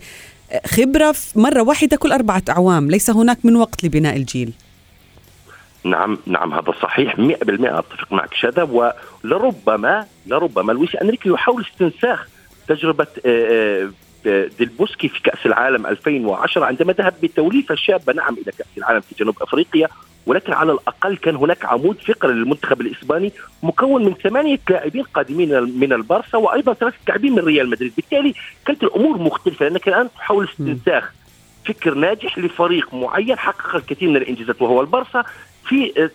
لخبرة 0.55 1.15
مرة 1.35 1.61
واحدة 1.61 1.97
كل 1.97 2.11
أربعة 2.11 2.43
أعوام 2.49 2.91
ليس 2.91 3.09
هناك 3.09 3.37
من 3.43 3.55
وقت 3.55 3.83
لبناء 3.83 4.15
الجيل. 4.15 4.53
نعم 5.83 6.17
نعم 6.25 6.53
هذا 6.53 6.73
صحيح 6.81 7.15
100% 7.15 7.19
أتفق 7.49 8.13
معك 8.13 8.33
شذا 8.33 8.63
ولربما 8.63 10.05
لربما 10.27 10.71
لويس 10.71 10.95
أنريكي 10.95 11.29
يحاول 11.29 11.65
استنساخ 11.71 12.27
تجربة 12.67 13.07
آه، 13.25 13.89
آه، 14.27 14.49
ديلبوسكي 14.59 15.09
في 15.09 15.21
كأس 15.21 15.45
العالم 15.45 15.87
2010 15.87 16.65
عندما 16.65 16.93
ذهب 16.93 17.13
بتوليفة 17.23 17.75
شابة 17.75 18.13
نعم 18.13 18.33
إلى 18.33 18.51
كأس 18.51 18.67
العالم 18.77 18.99
في 18.99 19.15
جنوب 19.19 19.35
أفريقيا. 19.41 19.87
ولكن 20.27 20.53
على 20.53 20.71
الأقل 20.71 21.17
كان 21.17 21.35
هناك 21.35 21.65
عمود 21.65 21.97
فقري 21.97 22.33
للمنتخب 22.33 22.81
الإسباني 22.81 23.33
مكون 23.63 24.05
من 24.05 24.13
ثمانية 24.13 24.59
لاعبين 24.69 25.03
قادمين 25.03 25.79
من 25.79 25.93
البارسا 25.93 26.37
وأيضا 26.37 26.73
ثلاثة 26.73 26.97
لاعبين 27.07 27.31
من 27.31 27.39
ريال 27.39 27.69
مدريد، 27.69 27.93
بالتالي 27.95 28.33
كانت 28.65 28.83
الأمور 28.83 29.17
مختلفة 29.17 29.65
لأنك 29.65 29.87
الآن 29.87 30.09
تحاول 30.17 30.47
استنساخ 30.51 31.13
فكر 31.65 31.93
ناجح 31.93 32.37
لفريق 32.37 32.93
معين 32.93 33.37
حقق 33.37 33.75
الكثير 33.75 34.09
من 34.09 34.17
الإنجازات 34.17 34.61
وهو 34.61 34.81
البارسا 34.81 35.23
في 35.67 36.09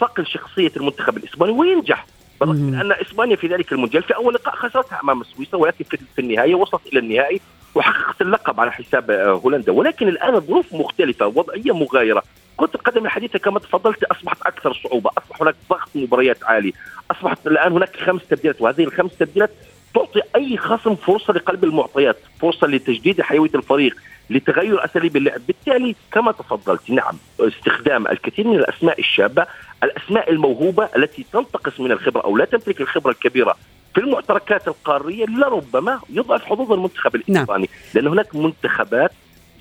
صقل 0.00 0.26
شخصية 0.26 0.72
المنتخب 0.76 1.16
الإسباني 1.16 1.52
وينجح. 1.52 2.06
بالرغم 2.40 2.56
من 2.56 2.74
ان 2.74 2.92
إسبانيا 2.92 3.36
في 3.36 3.46
ذلك 3.46 3.72
المونديال 3.72 4.02
في 4.02 4.14
أول 4.14 4.34
لقاء 4.34 4.54
خسرتها 4.56 5.00
أمام 5.02 5.22
سويسرا 5.22 5.60
ولكن 5.60 5.84
في 6.14 6.18
النهاية 6.18 6.54
وصلت 6.54 6.86
إلى 6.86 6.98
النهائي 6.98 7.40
وحققت 7.74 8.22
اللقب 8.22 8.60
على 8.60 8.72
حساب 8.72 9.10
آه، 9.10 9.30
هولندا. 9.30 9.72
ولكن 9.72 10.08
الآن 10.08 10.34
الظروف 10.34 10.74
مختلفة 10.74 11.26
وضعية 11.26 11.74
مغايرة. 11.74 12.22
كرة 12.58 12.70
القدم 12.74 13.06
الحديثة 13.06 13.38
كما 13.38 13.58
تفضلت 13.58 14.04
أصبحت 14.04 14.42
أكثر 14.42 14.80
صعوبة 14.84 15.10
أصبح 15.18 15.42
هناك 15.42 15.54
ضغط 15.70 15.88
مباريات 15.94 16.44
عالي 16.44 16.72
أصبحت 17.10 17.46
الآن 17.46 17.72
هناك 17.72 17.96
خمس 17.96 18.22
تبديلات 18.30 18.60
وهذه 18.60 18.84
الخمس 18.84 19.16
تبديلات 19.18 19.50
تعطي 19.94 20.22
أي 20.36 20.56
خصم 20.56 20.94
فرصة 20.94 21.32
لقلب 21.32 21.64
المعطيات 21.64 22.16
فرصة 22.40 22.66
لتجديد 22.66 23.22
حيوية 23.22 23.50
الفريق 23.54 23.96
لتغير 24.30 24.84
أساليب 24.84 25.16
اللعب، 25.16 25.40
بالتالي 25.46 25.94
كما 26.12 26.32
تفضلت 26.32 26.90
نعم 26.90 27.14
استخدام 27.40 28.06
الكثير 28.06 28.46
من 28.46 28.56
الأسماء 28.56 29.00
الشابة، 29.00 29.46
الأسماء 29.82 30.30
الموهوبة 30.30 30.88
التي 30.96 31.26
تنتقص 31.32 31.80
من 31.80 31.92
الخبرة 31.92 32.20
أو 32.20 32.36
لا 32.36 32.44
تمتلك 32.44 32.80
الخبرة 32.80 33.10
الكبيرة 33.10 33.56
في 33.94 34.00
المعتركات 34.00 34.68
القارية 34.68 35.24
لربما 35.24 36.00
يضعف 36.10 36.44
حظوظ 36.44 36.72
المنتخب 36.72 37.16
نعم. 37.16 37.22
الإسباني، 37.28 37.68
نعم. 37.68 37.94
لأن 37.94 38.06
هناك 38.06 38.34
منتخبات 38.34 39.12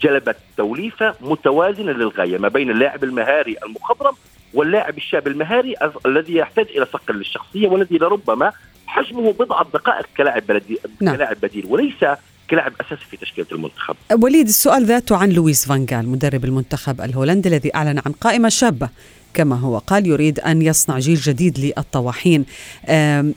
جلبت 0.01 0.38
توليفة 0.58 1.16
متوازنة 1.22 1.92
للغاية 1.92 2.38
ما 2.38 2.48
بين 2.48 2.72
اللاعب 2.72 3.04
المهاري 3.04 3.56
المخضرم 3.66 4.16
واللاعب 4.54 4.98
الشاب 4.98 5.27
المهاري 5.27 5.75
الذي 6.06 6.36
يحتاج 6.36 6.66
إلى 6.75 6.86
صقل 6.86 7.16
للشخصية 7.16 7.68
والذي 7.68 7.98
لربما 7.98 8.51
حجمه 8.88 9.34
بضعة 9.34 9.66
دقائق 9.74 10.06
كلاعب 10.18 10.44
بديل 10.48 10.77
نعم. 11.01 11.16
كلاعب 11.16 11.38
بديل 11.42 11.66
وليس 11.66 12.06
كلاعب 12.50 12.74
أساسي 12.82 13.06
في 13.12 13.18
تشكيلة 13.18 13.48
المنتخب. 13.51 13.96
وليد 14.24 14.48
السؤال 14.48 14.86
ذاته 14.86 15.18
عن 15.18 15.30
لويس 15.30 15.68
فانجال 15.68 16.10
مدرب 16.10 16.46
المنتخب 16.46 17.01
الهولندي 17.01 17.50
الذي 17.50 17.75
أعلن 17.75 18.01
عن 18.06 18.12
قائمة 18.12 18.50
شابة 18.50 18.89
كما 19.38 19.56
هو 19.56 19.77
قال 19.77 20.08
يريد 20.08 20.39
أن 20.39 20.62
يصنع 20.62 21.00
جيل 21.00 21.15
جديد 21.15 21.60
للطواحين. 21.60 22.46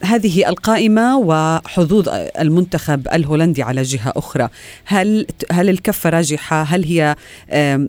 هذه 0.03 0.49
القائمة 0.49 1.19
وحظوظ 1.19 2.09
المنتخب 2.41 3.09
الهولندي 3.09 3.63
على 3.63 3.83
جهة 3.83 4.13
أخرى، 4.17 4.49
هل 4.85 5.27
هل 5.53 5.69
الكفة 5.69 6.11
راجحة؟ 6.11 6.63
هل 6.63 6.85
هي 6.85 7.17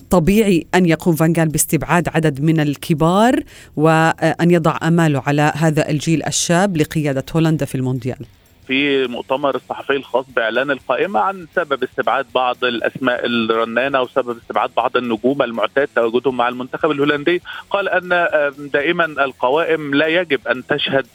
طبيعي 0.10 0.66
أن 0.76 0.86
يقوم 0.86 1.16
فانجال 1.16 1.50
باستبعاد 1.50 2.10
عدد 2.10 2.42
من 2.42 2.60
الكبار 2.60 3.44
وان 3.76 4.52
يضع 4.52 4.78
أماله 4.84 5.24
على 5.28 5.54
هذا 5.56 5.90
الجيل 5.90 6.26
الشاب 6.26 6.78
لقيادة 6.78 7.26
هولندا 7.36 7.66
في 7.66 7.76
المونديال؟ 7.76 8.26
في 8.72 9.08
مؤتمر 9.08 9.56
الصحفي 9.56 9.96
الخاص 9.96 10.26
بإعلان 10.36 10.72
القائمة 10.72 11.20
عن 11.20 11.48
سبب 11.56 11.84
استبعاد 11.84 12.26
بعض 12.36 12.64
الأسماء 12.64 13.26
الرنانة 13.26 14.02
وسبب 14.02 14.38
استبعاد 14.38 14.70
بعض 14.78 14.98
النجوم 14.98 15.42
المعتاد 15.42 15.90
تواجدهم 15.96 16.38
مع 16.38 16.48
المنتخب 16.48 16.92
الهولندي. 16.92 17.42
قال 17.70 17.90
أن 17.90 18.28
دائما 18.74 19.06
القوائم 19.06 19.96
لا 19.96 20.08
يجب 20.08 20.48
أن 20.48 20.68
تشهد 20.68 21.08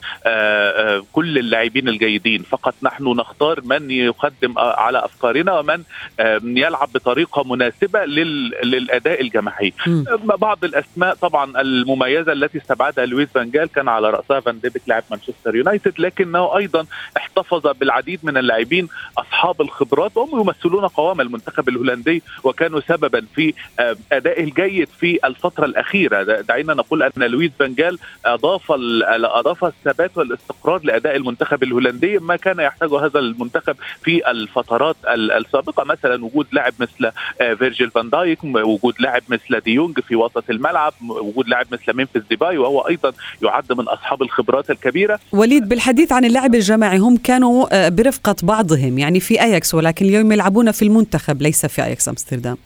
كل 1.13 1.39
اللاعبين 1.39 1.89
الجيدين. 1.89 2.43
فقط 2.43 2.75
نحن 2.83 3.05
نختار 3.05 3.61
من 3.65 3.91
يقدم 3.91 4.55
على 4.59 5.05
أفكارنا 5.05 5.59
ومن 5.59 5.83
يلعب 6.59 6.89
بطريقة 6.95 7.45
مناسبة 7.45 8.05
للأداء 8.65 9.21
الجماعي. 9.21 9.73
بعض 10.25 10.65
الأسماء 10.65 11.15
طبعا 11.15 11.61
المميزة 11.61 12.33
التي 12.33 12.59
استبعدها 12.59 13.07
لويس 13.07 13.29
فانجال 13.35 13.69
كان 13.73 13.89
على 13.89 14.11
رأسها 14.11 14.41
فان 14.41 14.61
ديبك 14.61 14.83
لاعب 14.87 15.05
مانشستر 15.11 15.57
يونايتد 15.57 16.01
لكنه 16.01 16.57
أيضا 16.57 16.87
احتفظ 17.17 17.46
احتفظ 17.47 17.79
بالعديد 17.81 18.21
من 18.23 18.37
اللاعبين 18.37 18.89
أصحاب 19.19 19.61
الخبرات 19.61 20.17
وهم 20.17 20.41
يمثلون 20.41 20.87
قوام 20.87 21.21
المنتخب 21.21 21.69
الهولندي 21.69 22.23
وكانوا 22.45 22.81
سببا 22.89 23.27
في 23.35 23.55
آه، 23.81 23.97
ادائه 24.13 24.45
الجيد 24.45 24.89
في 25.01 25.19
الفترة 25.25 25.65
الأخيرة. 25.65 26.23
دعينا 26.23 26.75
نقول 26.75 27.03
أن 27.03 27.23
لويس 27.23 27.51
فانجال 27.59 27.99
أضاف 28.27 28.73
أضاف 29.13 29.65
الثبات 29.65 30.11
والاستقرار 30.17 30.81
لأداء 30.85 31.17
المنتخب 31.17 31.63
الهولندي 31.63 32.19
ما 32.19 32.37
كان 32.37 32.61
يحتاجه 32.61 33.07
هذا 33.07 33.19
المنتخب 33.19 33.77
في 34.03 34.31
الفترات 34.31 34.97
السابقة. 35.09 35.85
مثلا 35.85 36.25
وجود 36.25 36.47
لاعب 36.53 36.73
مثل 36.81 37.11
آه، 37.41 37.55
فيرجيل 37.55 37.91
فان 37.91 38.11
دايك 38.11 38.45
وجود 38.45 38.95
لاعب 39.01 39.23
مثل 39.29 39.61
ديونج 39.61 40.01
في 40.01 40.17
وسط 40.17 40.51
الملعب 40.51 40.93
وجود 41.09 41.49
لاعب 41.49 41.67
مثل 41.73 41.97
ممفيس 41.97 42.23
ديباي 42.31 42.59
وهو 42.59 42.81
أيضا 42.81 43.13
يعد 43.43 43.73
من 43.73 43.89
أصحاب 43.89 44.23
الخبرات 44.23 44.71
الكبيرة. 44.71 45.19
وليد 45.33 45.69
بالحديث 45.69 46.13
عن 46.13 46.25
اللعب 46.25 46.55
الجماعي 46.55 46.99
هم 46.99 47.17
كانوا 47.37 47.67
آه، 47.73 47.89
برفقة 47.89 48.37
بعضهم 48.43 48.99
يعني 48.99 49.21
في 49.21 49.43
أياكس 49.43 49.75
ولكن 49.75 50.07
اليوم 50.07 50.33
يلعبون 50.33 50.71
في 50.71 50.83
المنتخب 50.83 51.43
ليس 51.43 51.67
في 51.67 51.85
أياكس 51.85 52.09
أمستردام. 52.09 52.57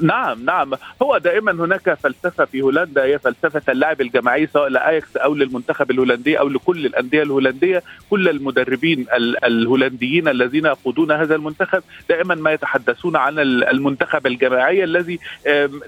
نعم 0.00 0.44
نعم. 0.44 0.74
هو 1.02 1.18
دائما 1.18 1.52
هناك 1.52 1.94
فلسفة 1.94 2.44
في 2.44 2.62
هولندا 2.62 3.04
هي 3.04 3.18
فلسفة 3.18 3.72
اللعب 3.72 4.00
الجماعي 4.00 4.46
سواء 4.46 4.68
لاياكس 4.68 5.16
أو 5.16 5.34
للمنتخب 5.34 5.90
الهولندي 5.90 6.38
أو 6.38 6.48
لكل 6.48 6.86
الأندية 6.86 7.22
الهولندية. 7.22 7.82
كل 8.10 8.28
المدربين 8.28 9.06
الهولنديين 9.44 10.28
الذين 10.28 10.66
يقودون 10.66 11.12
هذا 11.12 11.34
المنتخب 11.34 11.82
دائما 12.08 12.34
ما 12.34 12.52
يتحدثون 12.52 13.16
عن 13.16 13.38
المنتخب 13.38 14.26
الجماعي 14.26 14.84
الذي 14.84 15.18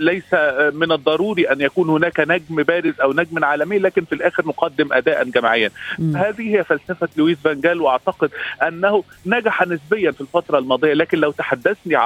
ليس 0.00 0.34
من 0.72 0.92
الضروري 0.92 1.44
أن 1.52 1.60
يكون 1.60 1.88
هناك 1.88 2.20
نجم 2.20 2.62
بارز 2.62 3.00
أو 3.00 3.12
نجم 3.12 3.44
عالمي 3.44 3.78
لكن 3.78 4.04
في 4.04 4.14
الآخر 4.14 4.46
نقدم 4.46 4.92
اداء 4.92 5.24
جماعيا. 5.24 5.70
هذه 5.98 6.56
هي 6.56 6.64
فلسفة 6.64 7.08
لويس 7.16 7.38
فانجال 7.44 7.80
وأعتقد 7.80 8.30
أنه 8.68 9.04
نجح 9.26 9.66
نسبيا 9.66 10.10
في 10.10 10.20
الفترة 10.20 10.58
الماضية 10.58 10.92
لكن 10.92 11.18
لو 11.18 11.30
تحدثني 11.30 11.98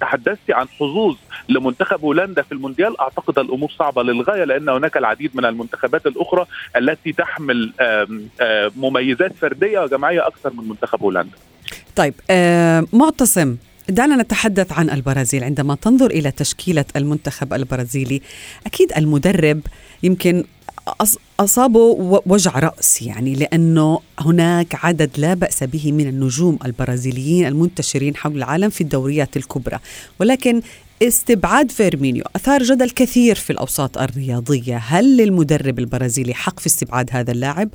تحدثت 0.00 0.50
عن 0.50 0.68
حظوظ 0.68 1.16
لمنتخب 1.48 2.00
هولندا 2.00 2.42
في 2.42 2.52
المونديال. 2.52 3.00
أعتقد 3.00 3.38
الأمور 3.38 3.70
صعبة 3.78 4.02
للغاية 4.02 4.44
لأن 4.44 4.68
هناك 4.68 4.96
العديد 4.96 5.30
من 5.34 5.44
المنتخبات 5.44 6.06
الأخرى 6.06 6.46
التي 6.76 7.12
تحمل 7.12 7.72
مميزات 8.76 9.32
فردية 9.40 9.78
وجماعية 9.78 10.26
أكثر 10.26 10.52
من 10.52 10.68
منتخب 10.68 11.02
هولندا. 11.02 11.36
طيب 11.96 12.14
معتصم 12.92 13.56
دعنا 13.88 14.16
نتحدث 14.16 14.72
عن 14.72 14.90
البرازيل. 14.90 15.44
عندما 15.44 15.74
تنظر 15.74 16.10
إلى 16.10 16.30
تشكيلة 16.30 16.84
المنتخب 16.96 17.52
البرازيلي 17.52 18.22
أكيد 18.66 18.92
المدرب 18.96 19.60
يمكن 20.02 20.44
أصابه 21.40 22.20
وجع 22.26 22.58
رأس 22.58 23.02
يعني 23.02 23.34
لأنه 23.34 24.00
هناك 24.18 24.84
عدد 24.84 25.10
لا 25.18 25.34
بأس 25.34 25.64
به 25.64 25.92
من 25.92 26.06
النجوم 26.08 26.58
البرازيليين 26.64 27.46
المنتشرين 27.46 28.16
حول 28.16 28.36
العالم 28.36 28.70
في 28.70 28.80
الدوريات 28.80 29.36
الكبرى. 29.36 29.78
ولكن 30.20 30.62
استبعاد 31.02 31.70
فيرمينيو 31.70 32.24
أثار 32.36 32.62
جدل 32.62 32.90
كثير 32.90 33.34
في 33.34 33.50
الأوساط 33.50 33.98
الرياضية 33.98 34.76
هل 34.76 35.16
للمدرب 35.16 35.78
البرازيلي 35.78 36.34
حق 36.34 36.60
في 36.60 36.66
استبعاد 36.66 37.10
هذا 37.12 37.32
اللاعب؟ 37.32 37.68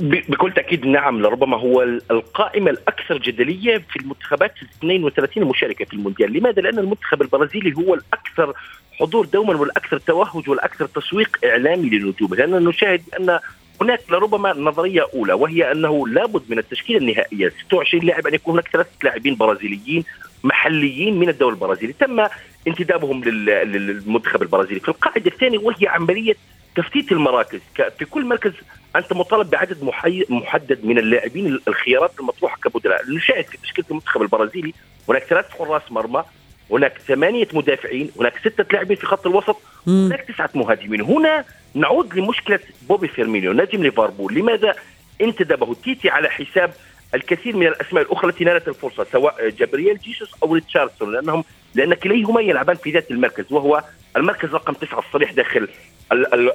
بكل 0.00 0.52
تأكيد 0.52 0.86
نعم 0.86 1.22
لربما 1.22 1.56
هو 1.56 1.82
القائمة 2.10 2.70
الأكثر 2.70 3.18
جدلية 3.18 3.78
في 3.78 3.96
المنتخبات 3.96 4.54
32 4.78 5.42
المشاركه 5.42 5.84
في 5.84 5.92
المونديال، 5.92 6.32
لماذا؟ 6.32 6.62
لأن 6.62 6.78
المنتخب 6.78 7.22
البرازيلي 7.22 7.74
هو 7.76 7.94
الأكثر 7.94 8.54
حضور 8.92 9.26
دوما 9.26 9.56
والأكثر 9.56 9.98
توهج 9.98 10.48
والأكثر 10.48 10.86
تسويق 10.86 11.38
إعلامي 11.44 11.90
لنجومه، 11.90 12.36
لأن 12.36 12.64
نشاهد 12.64 13.02
أن 13.20 13.38
هناك 13.82 14.00
لربما 14.10 14.52
نظرية 14.52 15.06
أولى 15.14 15.32
وهي 15.32 15.72
أنه 15.72 16.08
لابد 16.08 16.42
من 16.48 16.58
التشكيلة 16.58 16.98
النهائية. 16.98 17.52
26 17.66 18.04
لاعب 18.04 18.26
ان 18.26 18.34
يكون 18.34 18.54
هناك 18.54 18.68
ثلاثة 18.68 18.90
لاعبين 19.02 19.34
برازيليين 19.36 20.04
محليين 20.44 21.18
من 21.18 21.28
الدوري 21.28 21.54
البرازيلي، 21.54 21.92
تم 21.92 22.26
انتدابهم 22.68 23.24
للمنتخب 23.24 24.42
البرازيلي، 24.42 24.80
في 24.80 24.88
القاعدة 24.88 25.30
الثانية 25.30 25.58
وهي 25.58 25.88
عملية 25.88 26.36
تفتيت 26.76 27.12
المراكز. 27.12 27.60
في 27.98 28.04
كل 28.04 28.24
مركز 28.24 28.52
أنت 28.96 29.12
مطالب 29.12 29.50
بعدد 29.50 29.90
محدد 30.28 30.84
من 30.84 30.98
اللاعبين 30.98 31.60
الخيارات 31.68 32.20
المطروحة 32.20 32.56
كبدلاء. 32.64 33.10
نشاهد 33.10 33.44
في 33.44 33.56
تشكيلة 33.56 33.86
المنتخب 33.90 34.22
البرازيلي 34.22 34.74
هناك 35.08 35.22
ثلاث 35.22 35.50
حراس 35.50 35.82
مرمى 35.90 36.24
هناك 36.70 36.98
ثمانية 36.98 37.48
مدافعين 37.52 38.10
هناك 38.20 38.38
ستة 38.38 38.64
لاعبين 38.72 38.96
في 38.96 39.06
خط 39.06 39.26
الوسط 39.26 39.56
هناك 39.88 40.20
تسعة 40.20 40.50
مهاجمين. 40.54 41.00
هنا 41.00 41.44
نعود 41.74 42.14
لمشكلة 42.14 42.60
بوبي 42.88 43.08
فيرمينيو 43.08 43.52
نجم 43.52 43.82
ليفربول. 43.82 44.34
لماذا 44.34 44.74
انتدبه 45.20 45.74
تيتي 45.74 46.10
على 46.10 46.28
حساب 46.28 46.72
الكثير 47.14 47.56
من 47.56 47.66
الأسماء 47.66 48.02
الأخرى 48.02 48.30
التي 48.30 48.44
نالت 48.44 48.68
الفرصة 48.68 49.06
سواء 49.12 49.48
جابرييل 49.48 49.98
جيسوس 49.98 50.30
أو 50.42 50.54
ريتشارليسون؟ 50.54 51.12
لانهم 51.12 51.44
لأن 51.74 51.94
كليهما 51.94 52.40
يلعبان 52.40 52.76
في 52.76 52.90
ذات 52.90 53.10
المركز 53.10 53.52
وهو 53.52 53.84
المركز 54.16 54.54
رقم 54.54 54.72
تسعة 54.72 54.98
الصريح 54.98 55.32
داخل 55.32 55.68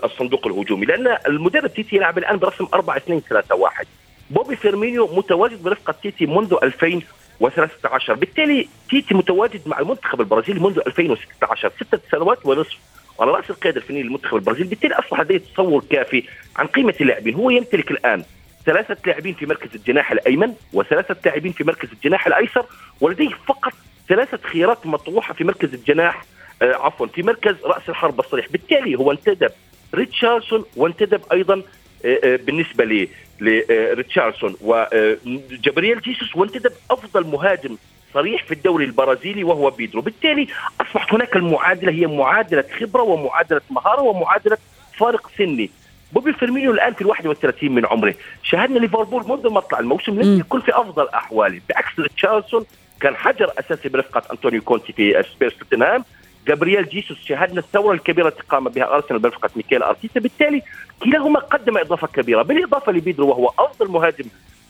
الصندوق 0.03 0.47
الهجومي. 0.47 0.85
لأن 0.85 1.17
المدرب 1.27 1.73
تيتي 1.73 1.95
يلعب 1.95 2.17
الآن 2.17 2.37
برسم 2.37 2.67
4 2.73 2.97
2 2.97 3.21
3 3.29 3.55
1 3.55 3.87
بوبي 4.29 4.55
فيرمينيو 4.55 5.15
متواجد 5.15 5.63
برفقة 5.63 5.95
تيتي 6.03 6.25
منذ 6.25 6.55
2013 6.63 8.13
بالتالي 8.13 8.67
تيتي 8.89 9.13
متواجد 9.13 9.61
مع 9.65 9.79
المنتخب 9.79 10.21
البرازيلي 10.21 10.59
منذ 10.59 10.79
2016 10.87 11.71
ستة 11.79 11.99
سنوات 12.11 12.45
ونصف. 12.45 12.77
على 13.19 13.31
رأس 13.31 13.49
القيادة 13.49 13.77
الفنية 13.81 14.03
للمنتخب 14.03 14.35
البرازيلي 14.35 14.69
بالتالي 14.69 14.95
أصبح 14.95 15.19
لديه 15.21 15.37
تصور 15.37 15.83
كافي 15.89 16.23
عن 16.55 16.67
قيمة 16.67 16.93
اللاعبين. 17.01 17.33
هو 17.35 17.49
يمتلك 17.49 17.91
الآن 17.91 18.23
ثلاثة 18.65 18.97
لاعبين 19.05 19.33
في 19.33 19.45
مركز 19.45 19.69
الجناح 19.75 20.11
الأيمن 20.11 20.53
وثلاثة 20.73 21.15
لاعبين 21.25 21.51
في 21.51 21.63
مركز 21.63 21.89
الجناح 21.91 22.27
الأيسر 22.27 22.65
ولديه 23.01 23.29
فقط 23.47 23.73
ثلاثة 24.09 24.39
خيارات 24.43 24.85
مطروحة 24.85 25.33
في 25.33 25.43
مركز 25.43 25.73
الجناح 25.73 26.23
آه 26.61 26.73
عفوا 26.73 27.07
في 27.07 27.23
مركز 27.23 27.55
رأس 27.65 27.89
الحرب 27.89 28.19
الصريح. 28.19 28.47
بالتالي 28.49 28.95
هو 28.95 29.11
انتدب 29.11 29.51
ريتشاردسون 29.95 30.65
وانتدب 30.75 31.21
أيضا 31.31 31.61
آه 32.05 32.19
آه 32.23 32.35
بالنسبة 32.35 33.07
لريتشاردسون 33.41 34.55
وجبريل 34.61 36.01
جيسوس 36.01 36.35
وانتدب 36.35 36.71
أفضل 36.91 37.27
مهاجم 37.27 37.77
صريح 38.13 38.43
في 38.43 38.51
الدوري 38.51 38.85
البرازيلي 38.85 39.43
وهو 39.43 39.69
بيدرو. 39.69 40.01
بالتالي 40.01 40.47
أصبحت 40.81 41.13
هناك 41.13 41.35
المعادلة 41.35 41.91
هي 41.91 42.07
معادلة 42.07 42.63
خبرة 42.79 43.01
ومعادلة 43.01 43.61
مهارة 43.69 44.01
ومعادلة 44.01 44.57
فارق 44.97 45.29
سني. 45.37 45.69
بوبي 46.11 46.33
فيرمينيو 46.33 46.71
الآن 46.71 46.93
في 46.93 47.01
ال 47.01 47.07
31 47.07 47.71
من 47.71 47.85
عمره. 47.85 48.15
شاهدنا 48.43 48.79
ليفربول 48.79 49.23
منذ 49.27 49.49
مطلع 49.49 49.79
الموسم 49.79 50.21
لم 50.21 50.39
يكن 50.39 50.59
في 50.59 50.71
أفضل 50.75 51.07
أحواله. 51.07 51.61
بعكس 51.69 51.95
ريتشارليسون 52.15 52.65
كان 52.99 53.15
حجر 53.15 53.51
أساسي 53.59 53.89
برفقة 53.89 54.21
أنطونيو 54.31 54.61
كونتي 54.61 54.93
في 54.93 55.23
سبيرس 55.35 55.57
توتنهام. 55.57 56.05
جابرييل 56.47 56.89
جيسوس 56.89 57.17
شاهدنا 57.25 57.59
الثورة 57.59 57.93
الكبيرة 57.93 58.27
التي 58.27 58.43
قام 58.49 58.69
بها 58.69 58.95
أرسنال 58.95 59.19
برفقة 59.19 59.49
ميكيل 59.55 59.83
أرتيتا. 59.83 60.19
بالتالي 60.19 60.61
كلاهما 61.03 61.39
قدم 61.39 61.77
إضافة 61.77 62.07
كبيرة. 62.07 62.41
بالإضافة 62.41 62.91
لبيدرو 62.91 63.27
وهو 63.27 63.51
أفضل 63.59 63.91
مهاجم 63.91 64.25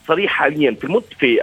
صريح 0.08 0.32
حاليا 0.32 0.74
في 0.74 0.84
المد 0.84 1.04
في 1.18 1.36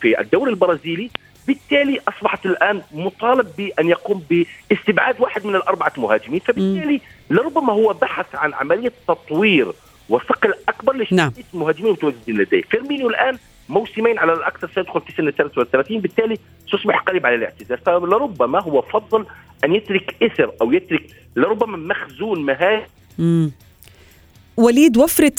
في 0.00 0.20
الدوري 0.20 0.50
البرازيلي 0.50 1.10
بالتالي 1.46 2.00
أصبحت 2.08 2.46
الآن 2.46 2.82
مطالب 2.92 3.46
بأن 3.58 3.88
يقوم 3.88 4.24
باستبعاد 4.30 5.20
واحد 5.20 5.46
من 5.46 5.56
الأربعة 5.56 5.92
مهاجمين. 5.96 6.40
فبالتالي 6.40 7.00
لربما 7.30 7.72
هو 7.72 7.92
بحث 7.92 8.26
عن 8.34 8.54
عملية 8.54 8.92
تطوير 9.08 9.72
وصقل 10.08 10.54
اكبر 10.68 10.96
لشخصيه 10.96 11.16
نعم. 11.16 11.32
المهاجمين 11.54 11.86
المتواجدين 11.86 12.38
لديه. 12.38 12.62
فيرمينيو 12.62 13.08
الآن 13.08 13.38
موسمين 13.68 14.18
على 14.18 14.32
الاكثر 14.32 14.70
سيدخل 14.74 15.00
في 15.00 15.12
سن 15.12 15.30
33 15.30 16.00
بالتالي 16.00 16.38
سيصبح 16.70 16.98
قريب 16.98 17.26
على 17.26 17.34
الاعتزال 17.34 17.78
فلربما 17.78 18.62
هو 18.62 18.82
فضل 18.82 19.26
أن 19.64 19.74
يترك 19.74 20.16
إرث 20.22 20.52
أو 20.62 20.72
يترك 20.72 21.06
لربما 21.36 21.76
مخزون 21.76 22.46
مهاجم. 22.46 23.50
وليد 24.56 24.96
وفرة 24.96 25.32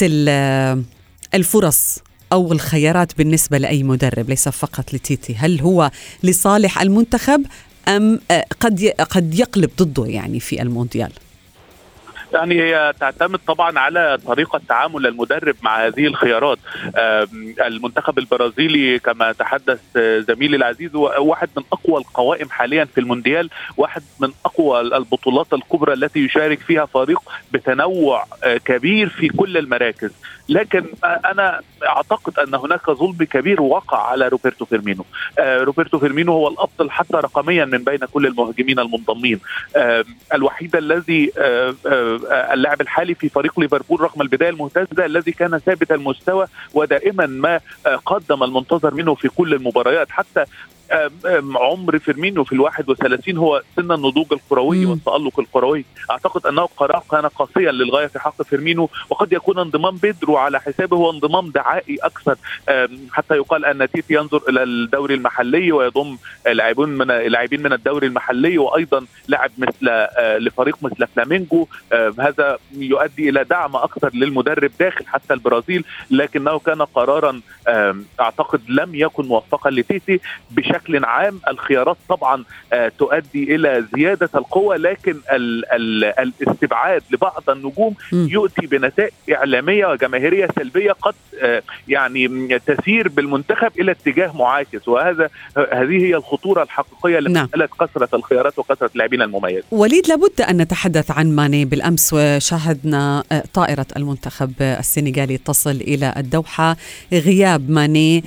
الفرص 1.34 2.04
أو 2.32 2.52
الخيارات 2.52 3.18
بالنسبة 3.18 3.58
لأي 3.58 3.84
مدرب 3.84 4.30
ليس 4.30 4.50
فقط 4.50 4.94
لتيتي. 4.94 5.36
هل 5.36 5.62
هو 5.62 5.92
لصالح 6.24 6.82
المنتخب 6.82 7.46
أم 7.88 8.20
قد 8.60 8.94
قد 9.10 9.40
يقلب 9.40 9.70
ضده 9.82 10.06
يعني 10.06 10.40
في 10.40 10.62
المونديال؟ 10.62 11.12
يعني 12.34 12.62
هي 12.62 12.94
تعتمد 13.00 13.40
طبعا 13.48 13.80
على 13.80 14.18
طريقة 14.26 14.62
تعامل 14.70 15.08
المدرب 15.08 15.56
مع 15.62 15.88
هذه 15.88 16.06
الخيارات. 16.08 16.58
المنتخب 17.66 18.20
البرازيلي 18.20 19.00
كما 19.00 19.32
تحدث 19.32 19.80
زميلي 19.98 20.56
العزيز 20.56 20.96
هو 20.96 21.16
واحد 21.20 21.50
من 21.58 21.64
أقوى 21.74 22.00
القوائم 22.00 22.50
حاليا 22.50 22.86
في 22.86 23.00
المونديال 23.00 23.50
واحد 23.78 24.02
من 24.20 24.32
أقوى 24.46 24.82
البطولات 24.82 25.54
الكبرى 25.54 25.94
التي 25.94 26.20
يشارك 26.20 26.60
فيها 26.60 26.86
فريق 26.86 27.22
بتنوع 27.52 28.26
كبير 28.66 29.10
في 29.10 29.28
كل 29.28 29.58
المراكز. 29.58 30.12
لكن 30.52 30.86
أنا 31.04 31.62
أعتقد 31.88 32.40
أن 32.40 32.56
هناك 32.56 32.92
ظلم 32.92 33.18
كبير 33.32 33.62
وقع 33.62 34.08
على 34.08 34.28
روبرتو 34.28 34.66
فيرمينو. 34.66 35.06
روبرتو 35.40 36.00
فيرمينو 36.00 36.32
هو 36.34 36.48
الافضل 36.48 36.92
حتى 36.92 37.18
رقميا 37.18 37.66
من 37.66 37.78
بين 37.78 38.00
كل 38.14 38.26
المهاجمين 38.26 38.80
المنضمين. 38.80 39.40
الوحيد 40.34 40.76
الذي 40.76 41.32
اللاعب 42.54 42.82
الحالي 42.82 43.16
في 43.16 43.30
فريق 43.30 43.60
ليفربول 43.60 44.02
رغم 44.02 44.22
البداية 44.22 44.50
الممتازه 44.50 45.06
الذي 45.06 45.32
كان 45.32 45.58
ثابت 45.58 45.92
المستوى 45.92 46.48
ودائما 46.74 47.26
ما 47.26 47.60
قدم 48.06 48.44
المنتظر 48.44 48.94
منه 48.94 49.16
في 49.16 49.28
كل 49.30 49.54
المباريات. 49.54 50.10
حتى 50.10 50.46
عمر 51.56 52.00
فيرمينو 52.00 52.44
في 52.44 52.54
الواحد 52.54 52.90
وثلاثين 52.90 53.38
هو 53.38 53.62
سن 53.76 53.92
النضوج 53.92 54.26
الكروي 54.32 54.86
والتألق 54.86 55.40
الكروي. 55.40 55.86
أعتقد 56.12 56.46
أنه 56.46 56.66
قرار 56.78 57.04
كان 57.12 57.26
قاسيا 57.26 57.72
للغاية 57.72 58.08
في 58.08 58.20
حق 58.20 58.42
فيرمينو 58.42 58.90
وقد 59.10 59.34
يكون 59.34 59.60
انضمام 59.60 59.98
بيدرو 59.98 60.38
على 60.38 60.60
حسابه 60.60 60.98
هو 60.98 61.12
انضمام 61.12 61.50
دعائي 61.50 61.98
أكثر. 62.04 62.36
حتى 63.12 63.36
يقال 63.36 63.66
أن 63.66 63.92
تيتي 63.92 64.14
ينظر 64.14 64.42
إلى 64.50 64.64
الدوري 64.64 65.14
المحلي 65.14 65.72
ويضم 65.72 66.18
لاعبين 66.46 66.90
من 66.90 67.08
لاعبين 67.08 67.64
من 67.64 67.74
الدوري 67.74 68.08
المحلي 68.08 68.58
وأيضا 68.58 69.06
لاعب 69.28 69.52
مثل 69.58 70.08
لفريق 70.38 70.78
مثل 70.82 71.08
فلامينجو. 71.16 71.68
هذا 72.20 72.58
يؤدي 72.78 73.30
إلى 73.30 73.44
دعم 73.44 73.76
أكثر 73.76 74.10
للمدرب 74.14 74.72
داخل 74.80 75.06
حتى 75.08 75.34
البرازيل 75.34 75.84
لكنه 76.12 76.60
كان 76.60 76.82
قرارا 76.82 77.42
أعتقد 78.20 78.62
لم 78.70 78.96
يكن 78.96 79.26
موفقا 79.26 79.70
لتيتي 79.70 80.20
بشكل 80.52 80.81
بشكل 80.82 81.06
عام 81.06 81.40
الخيارات 81.48 81.98
طبعا 82.10 82.44
تؤدي 82.98 83.56
إلى 83.56 83.86
زيادة 83.96 84.30
القوة 84.36 84.78
لكن 84.78 85.16
ال 85.32 85.66
ال 85.72 86.04
الاستبعاد 86.04 87.04
لبعض 87.12 87.44
النجوم 87.50 87.96
يؤتي 88.12 88.68
بنتائج 88.68 89.12
إعلامية 89.32 89.86
وجماهيرية 89.86 90.48
سلبية 90.56 90.92
قد 90.92 91.16
يعني 91.88 92.60
تسير 92.60 93.08
بالمنتخب 93.08 93.72
إلى 93.80 93.92
اتجاه 93.92 94.38
معاكس. 94.38 94.88
وهذا 94.88 95.30
هذه 95.58 96.06
هي 96.06 96.16
الخطورة 96.16 96.64
الحقيقية 96.64 97.20
لمساله 97.20 97.48
نعم. 97.56 97.88
كثرة 97.88 98.10
الخيارات 98.14 98.60
وكثرة 98.60 98.90
اللاعبين 98.94 99.22
المميز. 99.22 99.64
وليد 99.72 100.08
لابد 100.08 100.42
أن 100.42 100.58
نتحدث 100.58 101.12
عن 101.12 101.36
ماني 101.36 101.66
بالأمس 101.66 102.14
وشاهدنا 102.14 103.24
طائرة 103.54 103.86
المنتخب 103.98 104.54
السنغالي 104.62 105.38
تصل 105.38 105.72
إلى 105.72 106.14
الدوحة. 106.18 106.78
غياب 107.14 107.70
ماني 107.70 108.24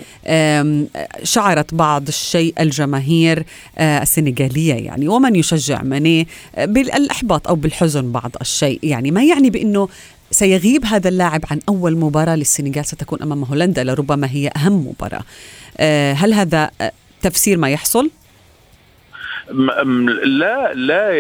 شعرت 1.23 1.75
بعض 1.75 2.09
الشيء 2.09 2.44
الجماهير 2.61 3.45
السنغالية 3.79 4.75
يعني 4.75 5.09
ومن 5.09 5.37
يشجع 5.37 5.83
ماني 5.83 6.29
بالإحباط 6.59 7.49
أو 7.49 7.55
بالحزن 7.55 8.13
بعض 8.13 8.31
الشيء 8.41 8.79
يعني 8.83 9.11
ما 9.11 9.25
يعني 9.25 9.51
بأنه 9.51 9.89
سيغيب 10.31 10.85
هذا 10.85 11.09
اللاعب 11.09 11.45
عن 11.51 11.61
أول 11.69 11.97
مباراة 11.97 12.35
للسنغال 12.35 12.87
ستكون 12.87 13.23
أمام 13.23 13.45
هولندا 13.45 13.85
لربما 13.85 14.31
هي 14.31 14.51
أهم 14.57 14.87
مباراة 14.89 15.25
هل 16.13 16.35
هذا 16.35 16.71
تفسير 17.23 17.59
ما 17.59 17.71
يحصل؟ 17.71 18.11
لا 19.51 20.75
لا 20.75 21.11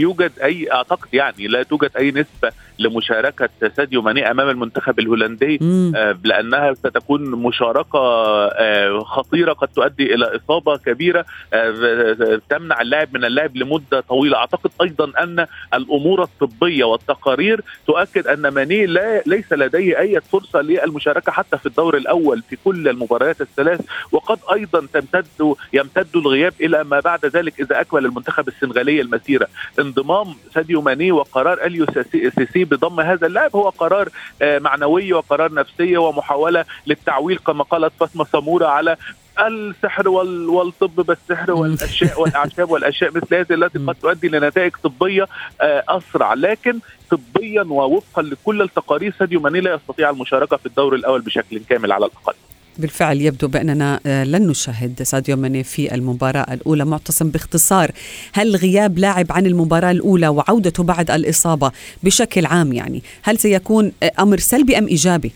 يوجد 0.00 0.32
أي 0.42 0.72
أعتقد 0.72 1.08
يعني 1.12 1.46
لا 1.46 1.62
توجد 1.62 1.90
أي 1.96 2.10
نسبة 2.10 2.52
لمشاركة 2.78 3.48
ساديو 3.76 4.02
ماني 4.02 4.30
أمام 4.30 4.48
المنتخب 4.48 4.98
الهولندي 4.98 5.58
آه 5.96 6.18
لأنها 6.24 6.74
ستكون 6.74 7.30
مشاركة 7.30 7.98
آه 7.98 8.98
خطيرة 9.00 9.52
قد 9.52 9.68
تؤدي 9.68 10.14
إلى 10.14 10.36
إصابة 10.36 10.76
كبيرة 10.76 11.24
آه 11.52 12.40
تمنع 12.50 12.80
اللاعب 12.80 13.08
من 13.14 13.24
اللعب 13.24 13.56
لمدة 13.56 14.00
طويلة. 14.00 14.36
أعتقد 14.36 14.70
أيضا 14.82 15.12
أن 15.22 15.46
الأمور 15.74 16.22
الطبية 16.22 16.84
والتقارير 16.84 17.60
تؤكد 17.86 18.26
أن 18.26 18.48
ماني 18.48 18.86
لا 18.86 19.22
ليس 19.26 19.52
لديه 19.52 19.98
أي 19.98 20.20
فرصة 20.20 20.60
للمشاركة 20.60 21.32
حتى 21.32 21.58
في 21.58 21.66
الدور 21.66 21.96
الأول 21.96 22.42
في 22.50 22.56
كل 22.64 22.88
المباريات 22.88 23.40
الثلاث 23.40 23.80
وقد 24.12 24.38
أيضا 24.52 24.86
تمتد 24.92 25.26
يمتد 25.72 26.16
الغياب 26.16 26.52
إلى 26.60 26.84
ما 26.84 27.00
بعد 27.00 27.26
ذلك 27.26 27.61
إذا 27.62 27.80
أكمل 27.80 28.06
المنتخب 28.06 28.48
السنغالي 28.48 29.00
المسيره 29.00 29.48
انضمام 29.78 30.34
ساديو 30.54 30.80
ماني 30.80 31.12
وقرار 31.12 31.66
إليو 31.66 31.86
سيسي 32.12 32.64
بضم 32.64 33.00
هذا 33.00 33.26
اللاعب 33.26 33.56
هو 33.56 33.68
قرار 33.68 34.08
معنوي 34.42 35.12
وقرار 35.12 35.54
نفسي 35.54 35.96
ومحاولة 35.96 36.64
للتعويل 36.86 37.38
كما 37.38 37.64
قالت 37.64 37.92
فاطمة 38.00 38.24
سموره 38.24 38.66
على 38.66 38.96
السحر 39.40 40.08
والطب 40.08 40.96
بالسحر 40.96 41.52
والأشياء 41.52 42.20
والأعشاب 42.20 42.70
والأشياء 42.70 43.10
مثل 43.10 43.34
هذه 43.34 43.54
التي 43.54 43.78
قد 43.78 43.94
تؤدي 44.02 44.28
لنتائج 44.28 44.72
طبية 44.82 45.26
أسرع. 45.60 46.34
لكن 46.34 46.78
طبيا 47.10 47.62
ووفقا 47.62 48.22
لكل 48.22 48.62
التقارير 48.62 49.14
ساديو 49.18 49.40
ماني 49.40 49.60
لا 49.60 49.74
يستطيع 49.74 50.10
المشاركة 50.10 50.56
في 50.56 50.66
الدور 50.66 50.94
الأول 50.94 51.20
بشكل 51.20 51.60
كامل 51.68 51.92
على 51.92 52.06
الأقل. 52.06 52.34
بالفعل 52.78 53.20
يبدو 53.20 53.48
بأننا 53.48 54.00
لن 54.06 54.48
نشاهد 54.48 55.02
ساديو 55.02 55.36
ماني 55.36 55.64
في 55.64 55.94
المباراة 55.94 56.54
الأولى 56.54 56.84
معتصم 56.84 57.30
باختصار 57.30 57.90
هل 58.32 58.56
غياب 58.56 58.98
لاعب 58.98 59.26
عن 59.32 59.46
المباراة 59.46 59.90
الأولى 59.90 60.28
وعودته 60.28 60.82
بعد 60.82 61.10
الإصابة 61.10 61.72
بشكل 62.02 62.46
عام 62.46 62.72
يعني 62.72 63.02
هل 63.22 63.38
سيكون 63.38 63.92
أمر 64.18 64.38
سلبي 64.38 64.78
أم 64.78 64.86
إيجابي؟ 64.86 65.32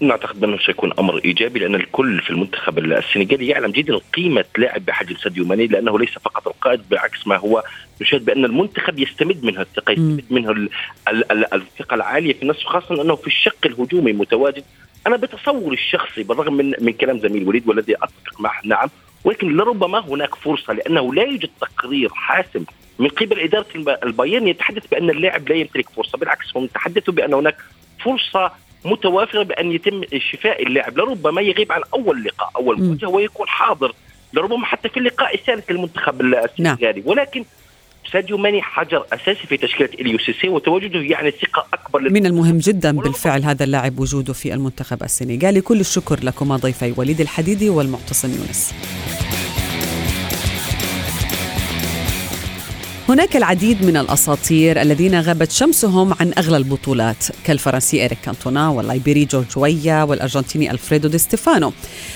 نعتقد 0.00 0.44
أنه 0.44 0.58
سيكون 0.58 0.92
أمر 0.98 1.20
إيجابي 1.24 1.58
لأن 1.58 1.74
الكل 1.74 2.20
في 2.20 2.30
المنتخب 2.30 2.78
السنغالي 2.78 3.46
يعلم 3.46 3.70
جيدا 3.70 3.98
قيمة 4.14 4.44
لاعب 4.58 4.84
بحجم 4.86 5.16
ساديو 5.16 5.44
ماني 5.44 5.66
لأنه 5.66 5.98
ليس 5.98 6.10
فقط 6.10 6.48
القائد 6.48 6.80
بعكس 6.90 7.26
ما 7.26 7.36
هو 7.36 7.64
نشاهد 8.00 8.24
بأن 8.24 8.44
المنتخب 8.44 8.98
يستمد 8.98 9.44
منه 9.44 9.60
الثقة 9.60 9.92
يستمد 9.92 10.24
منه 10.30 10.68
الثقة 11.52 11.94
العالية 11.94 12.32
في 12.32 12.46
نفسه 12.46 12.64
خاصة 12.64 13.02
أنه 13.02 13.16
في 13.16 13.26
الشق 13.26 13.66
الهجومي 13.66 14.12
متواجد 14.12 14.64
أنا 15.06 15.16
بتصوري 15.16 15.76
الشخصي 15.76 16.22
بالرغم 16.22 16.54
من 16.54 16.74
من 16.80 16.92
كلام 16.92 17.18
زميل 17.18 17.48
وليد 17.48 17.68
والذي 17.68 17.94
أتفق 17.94 18.40
معه 18.40 18.60
نعم. 18.64 18.88
ولكن 19.24 19.56
لربما 19.56 19.98
هناك 19.98 20.34
فرصة 20.34 20.72
لأنه 20.72 21.14
لا 21.14 21.22
يوجد 21.22 21.50
تقرير 21.60 22.10
حاسم 22.14 22.64
من 22.98 23.08
قبل 23.08 23.40
إدارة 23.40 23.66
البايرن 24.04 24.48
يتحدث 24.48 24.86
بأن 24.86 25.10
اللاعب 25.10 25.48
لا 25.48 25.54
يمتلك 25.54 25.88
فرصة 25.88 26.18
بالعكس 26.18 26.56
هم 26.56 26.64
يتحدثوا 26.64 27.14
بأن 27.14 27.34
هناك 27.34 27.56
فرصة 28.04 28.52
متوافرة 28.84 29.42
بأن 29.42 29.72
يتم 29.72 30.02
شفاء 30.18 30.62
اللاعب. 30.62 30.98
لربما 30.98 31.40
يغيب 31.40 31.72
عن 31.72 31.82
أول 31.94 32.24
لقاء 32.24 32.50
أول 32.56 32.82
مواجهه 32.82 33.08
ويكون 33.08 33.48
حاضر. 33.48 33.92
لربما 34.32 34.66
حتى 34.66 34.88
في 34.88 34.96
اللقاء 34.96 35.34
الثالث 35.34 35.70
للمنتخب 35.70 36.20
السنغالي 36.20 37.00
نعم. 37.00 37.08
ولكن 37.08 37.44
ساديو 38.12 38.36
ماني 38.36 38.62
حجر 38.62 39.04
أساسي 39.12 39.46
في 39.46 39.56
تشكيلة 39.56 39.90
أليو 40.00 40.18
سيسيه 40.18 40.48
وتواجده 40.48 41.00
يعني 41.00 41.30
ثقة 41.30 41.66
أكبر 41.74 42.00
من 42.00 42.26
المهم 42.26 42.58
جدا 42.58 42.96
بالفعل 42.96 43.42
هذا 43.42 43.64
اللاعب 43.64 43.98
وجوده 43.98 44.32
في 44.32 44.54
المنتخب 44.54 45.02
السنغالي 45.02 45.60
كل 45.60 45.80
الشكر 45.80 46.24
لكما 46.24 46.56
ضيفي 46.56 46.94
وليد 46.96 47.20
الحديدي 47.20 47.70
والمعتصم 47.70 48.28
يونس. 48.28 48.74
هناك 53.08 53.36
العديد 53.36 53.82
من 53.84 53.96
الأساطير 53.96 54.82
الذين 54.82 55.20
غابت 55.20 55.52
شمسهم 55.52 56.14
عن 56.20 56.32
أغلى 56.38 56.56
البطولات 56.56 57.24
كالفرنسي 57.44 58.04
اريك 58.04 58.18
كانتونا 58.24 58.68
والليبيري 58.68 59.24
جورج 59.24 59.46
ويا 59.56 60.02
والأرجنتيني 60.02 60.70
ألفريدو 60.70 61.08
دي 61.08 61.18
ستيفانو. 61.18 61.72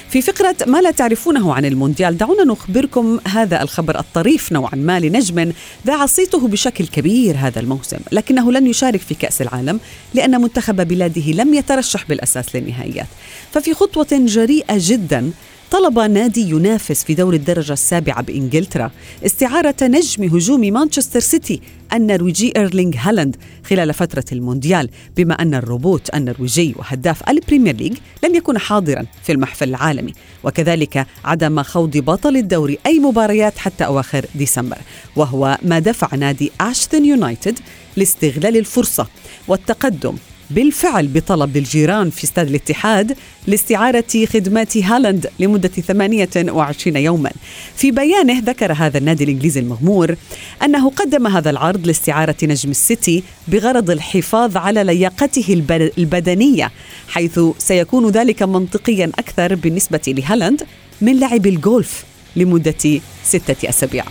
في 0.09 0.23
فقرة 0.23 0.57
ما 0.67 0.81
لا 0.81 0.91
تعرفونه 0.91 1.55
عن 1.55 1.65
المونديال 1.65 2.19
دعونا 2.19 2.45
نخبركم 2.45 3.21
هذا 3.29 3.63
الخبر 3.63 3.99
الطريف 3.99 4.53
نوعا 4.53 4.75
ما 4.75 5.01
لنجم 5.01 5.53
ذاع 5.87 6.07
صيته 6.07 6.49
بشكل 6.49 6.87
كبير 6.87 7.37
هذا 7.39 7.61
الموسم، 7.61 7.99
لكنه 8.13 8.53
لن 8.53 8.67
يشارك 8.67 9.01
في 9.01 9.15
كأس 9.15 9.43
العالم 9.43 9.81
لأن 10.15 10.41
منتخب 10.41 10.89
بلاده 10.89 11.33
لم 11.33 11.55
يترشح 11.55 12.05
بالأساس 12.09 12.57
للنهائيات. 12.57 13.09
ففي 13.53 13.75
خطوة 13.75 14.09
جريئة 14.13 14.75
جدا 14.79 15.31
طلب 15.73 15.99
نادي 15.99 16.51
ينافس 16.51 17.05
في 17.05 17.15
دور 17.15 17.35
الدرجة 17.35 17.73
السابعة 17.73 18.23
بإنجلترا 18.23 18.91
استعارة 19.27 19.75
نجم 19.83 20.25
هجوم 20.25 20.61
مانشستر 20.61 21.21
سيتي 21.21 21.61
النرويجي 21.93 22.53
إيرلينغ 22.57 22.95
هالاند 22.99 23.37
خلال 23.67 23.95
فترة 23.95 24.25
المونديال 24.33 24.91
بما 25.17 25.35
أن 25.35 25.55
الروبوت 25.55 26.15
النرويجي 26.15 26.75
وهداف 26.79 27.29
البريمير 27.29 27.77
ليج 27.77 27.97
لن 28.25 28.35
يكون 28.35 28.59
حاضرا 28.59 29.07
في 29.23 29.33
المحفل 29.33 29.69
العالمي 29.69 30.13
وكذلك 30.45 31.07
عدم 31.25 31.63
خوض 31.63 31.97
بطل 31.97 32.37
الدوري 32.37 32.79
أي 32.87 32.99
مباريات 32.99 33.59
حتى 33.59 33.85
أواخر 33.85 34.27
ديسمبر 34.35 34.79
وهو 35.17 35.59
ما 35.63 35.79
دفع 35.79 36.17
نادي 36.17 36.53
أشتون 36.61 37.05
يونايتد 37.05 37.59
لاستغلال 37.97 38.57
الفرصة 38.57 39.07
والتقدم 39.49 40.17
بالفعل 40.55 41.07
بطلب 41.07 41.57
الجيران 41.57 42.11
في 42.11 42.25
استاد 42.25 42.49
الاتحاد 42.49 43.17
لاستعارة 43.47 44.27
خدمات 44.33 44.77
هالاند 44.77 45.31
لمدة 45.41 45.69
28 45.69 46.97
يوما. 46.97 47.31
في 47.77 47.91
بيانه 47.91 48.39
ذكر 48.39 48.73
هذا 48.73 48.99
النادي 48.99 49.25
الإنجليزي 49.25 49.61
المغمور 49.61 50.17
أنه 50.65 50.91
قدم 50.91 51.27
هذا 51.27 51.51
العرض 51.51 51.87
لاستعارة 51.87 52.37
نجم 52.43 52.71
السيتي 52.71 53.23
بغرض 53.49 53.91
الحفاظ 53.91 54.57
على 54.57 54.85
لياقته 54.85 55.65
البدنية 55.99 56.71
حيث 57.09 57.41
سيكون 57.59 58.11
ذلك 58.11 58.43
منطقيا 58.43 59.13
أكثر 59.19 59.55
بالنسبة 59.55 60.01
لهالاند 60.07 60.63
من 61.01 61.21
لعب 61.21 61.47
الجولف 61.47 62.05
لمدة 62.37 63.01
ستة 63.25 63.69
أسابيع. 63.69 64.05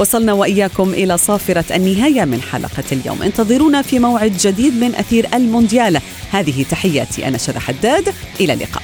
وصلنا 0.00 0.32
وإياكم 0.32 0.90
إلى 0.90 1.18
صافرة 1.18 1.64
النهاية 1.76 2.24
من 2.24 2.42
حلقة 2.42 2.84
اليوم. 2.92 3.22
انتظرونا 3.22 3.82
في 3.82 3.98
موعد 3.98 4.36
جديد 4.36 4.74
من 4.74 4.94
أثير 4.94 5.28
المونديال. 5.34 6.00
هذه 6.30 6.64
تحياتي 6.70 7.28
أنا 7.28 7.38
شذى 7.38 7.58
حداد. 7.58 8.14
إلى 8.40 8.52
اللقاء. 8.52 8.82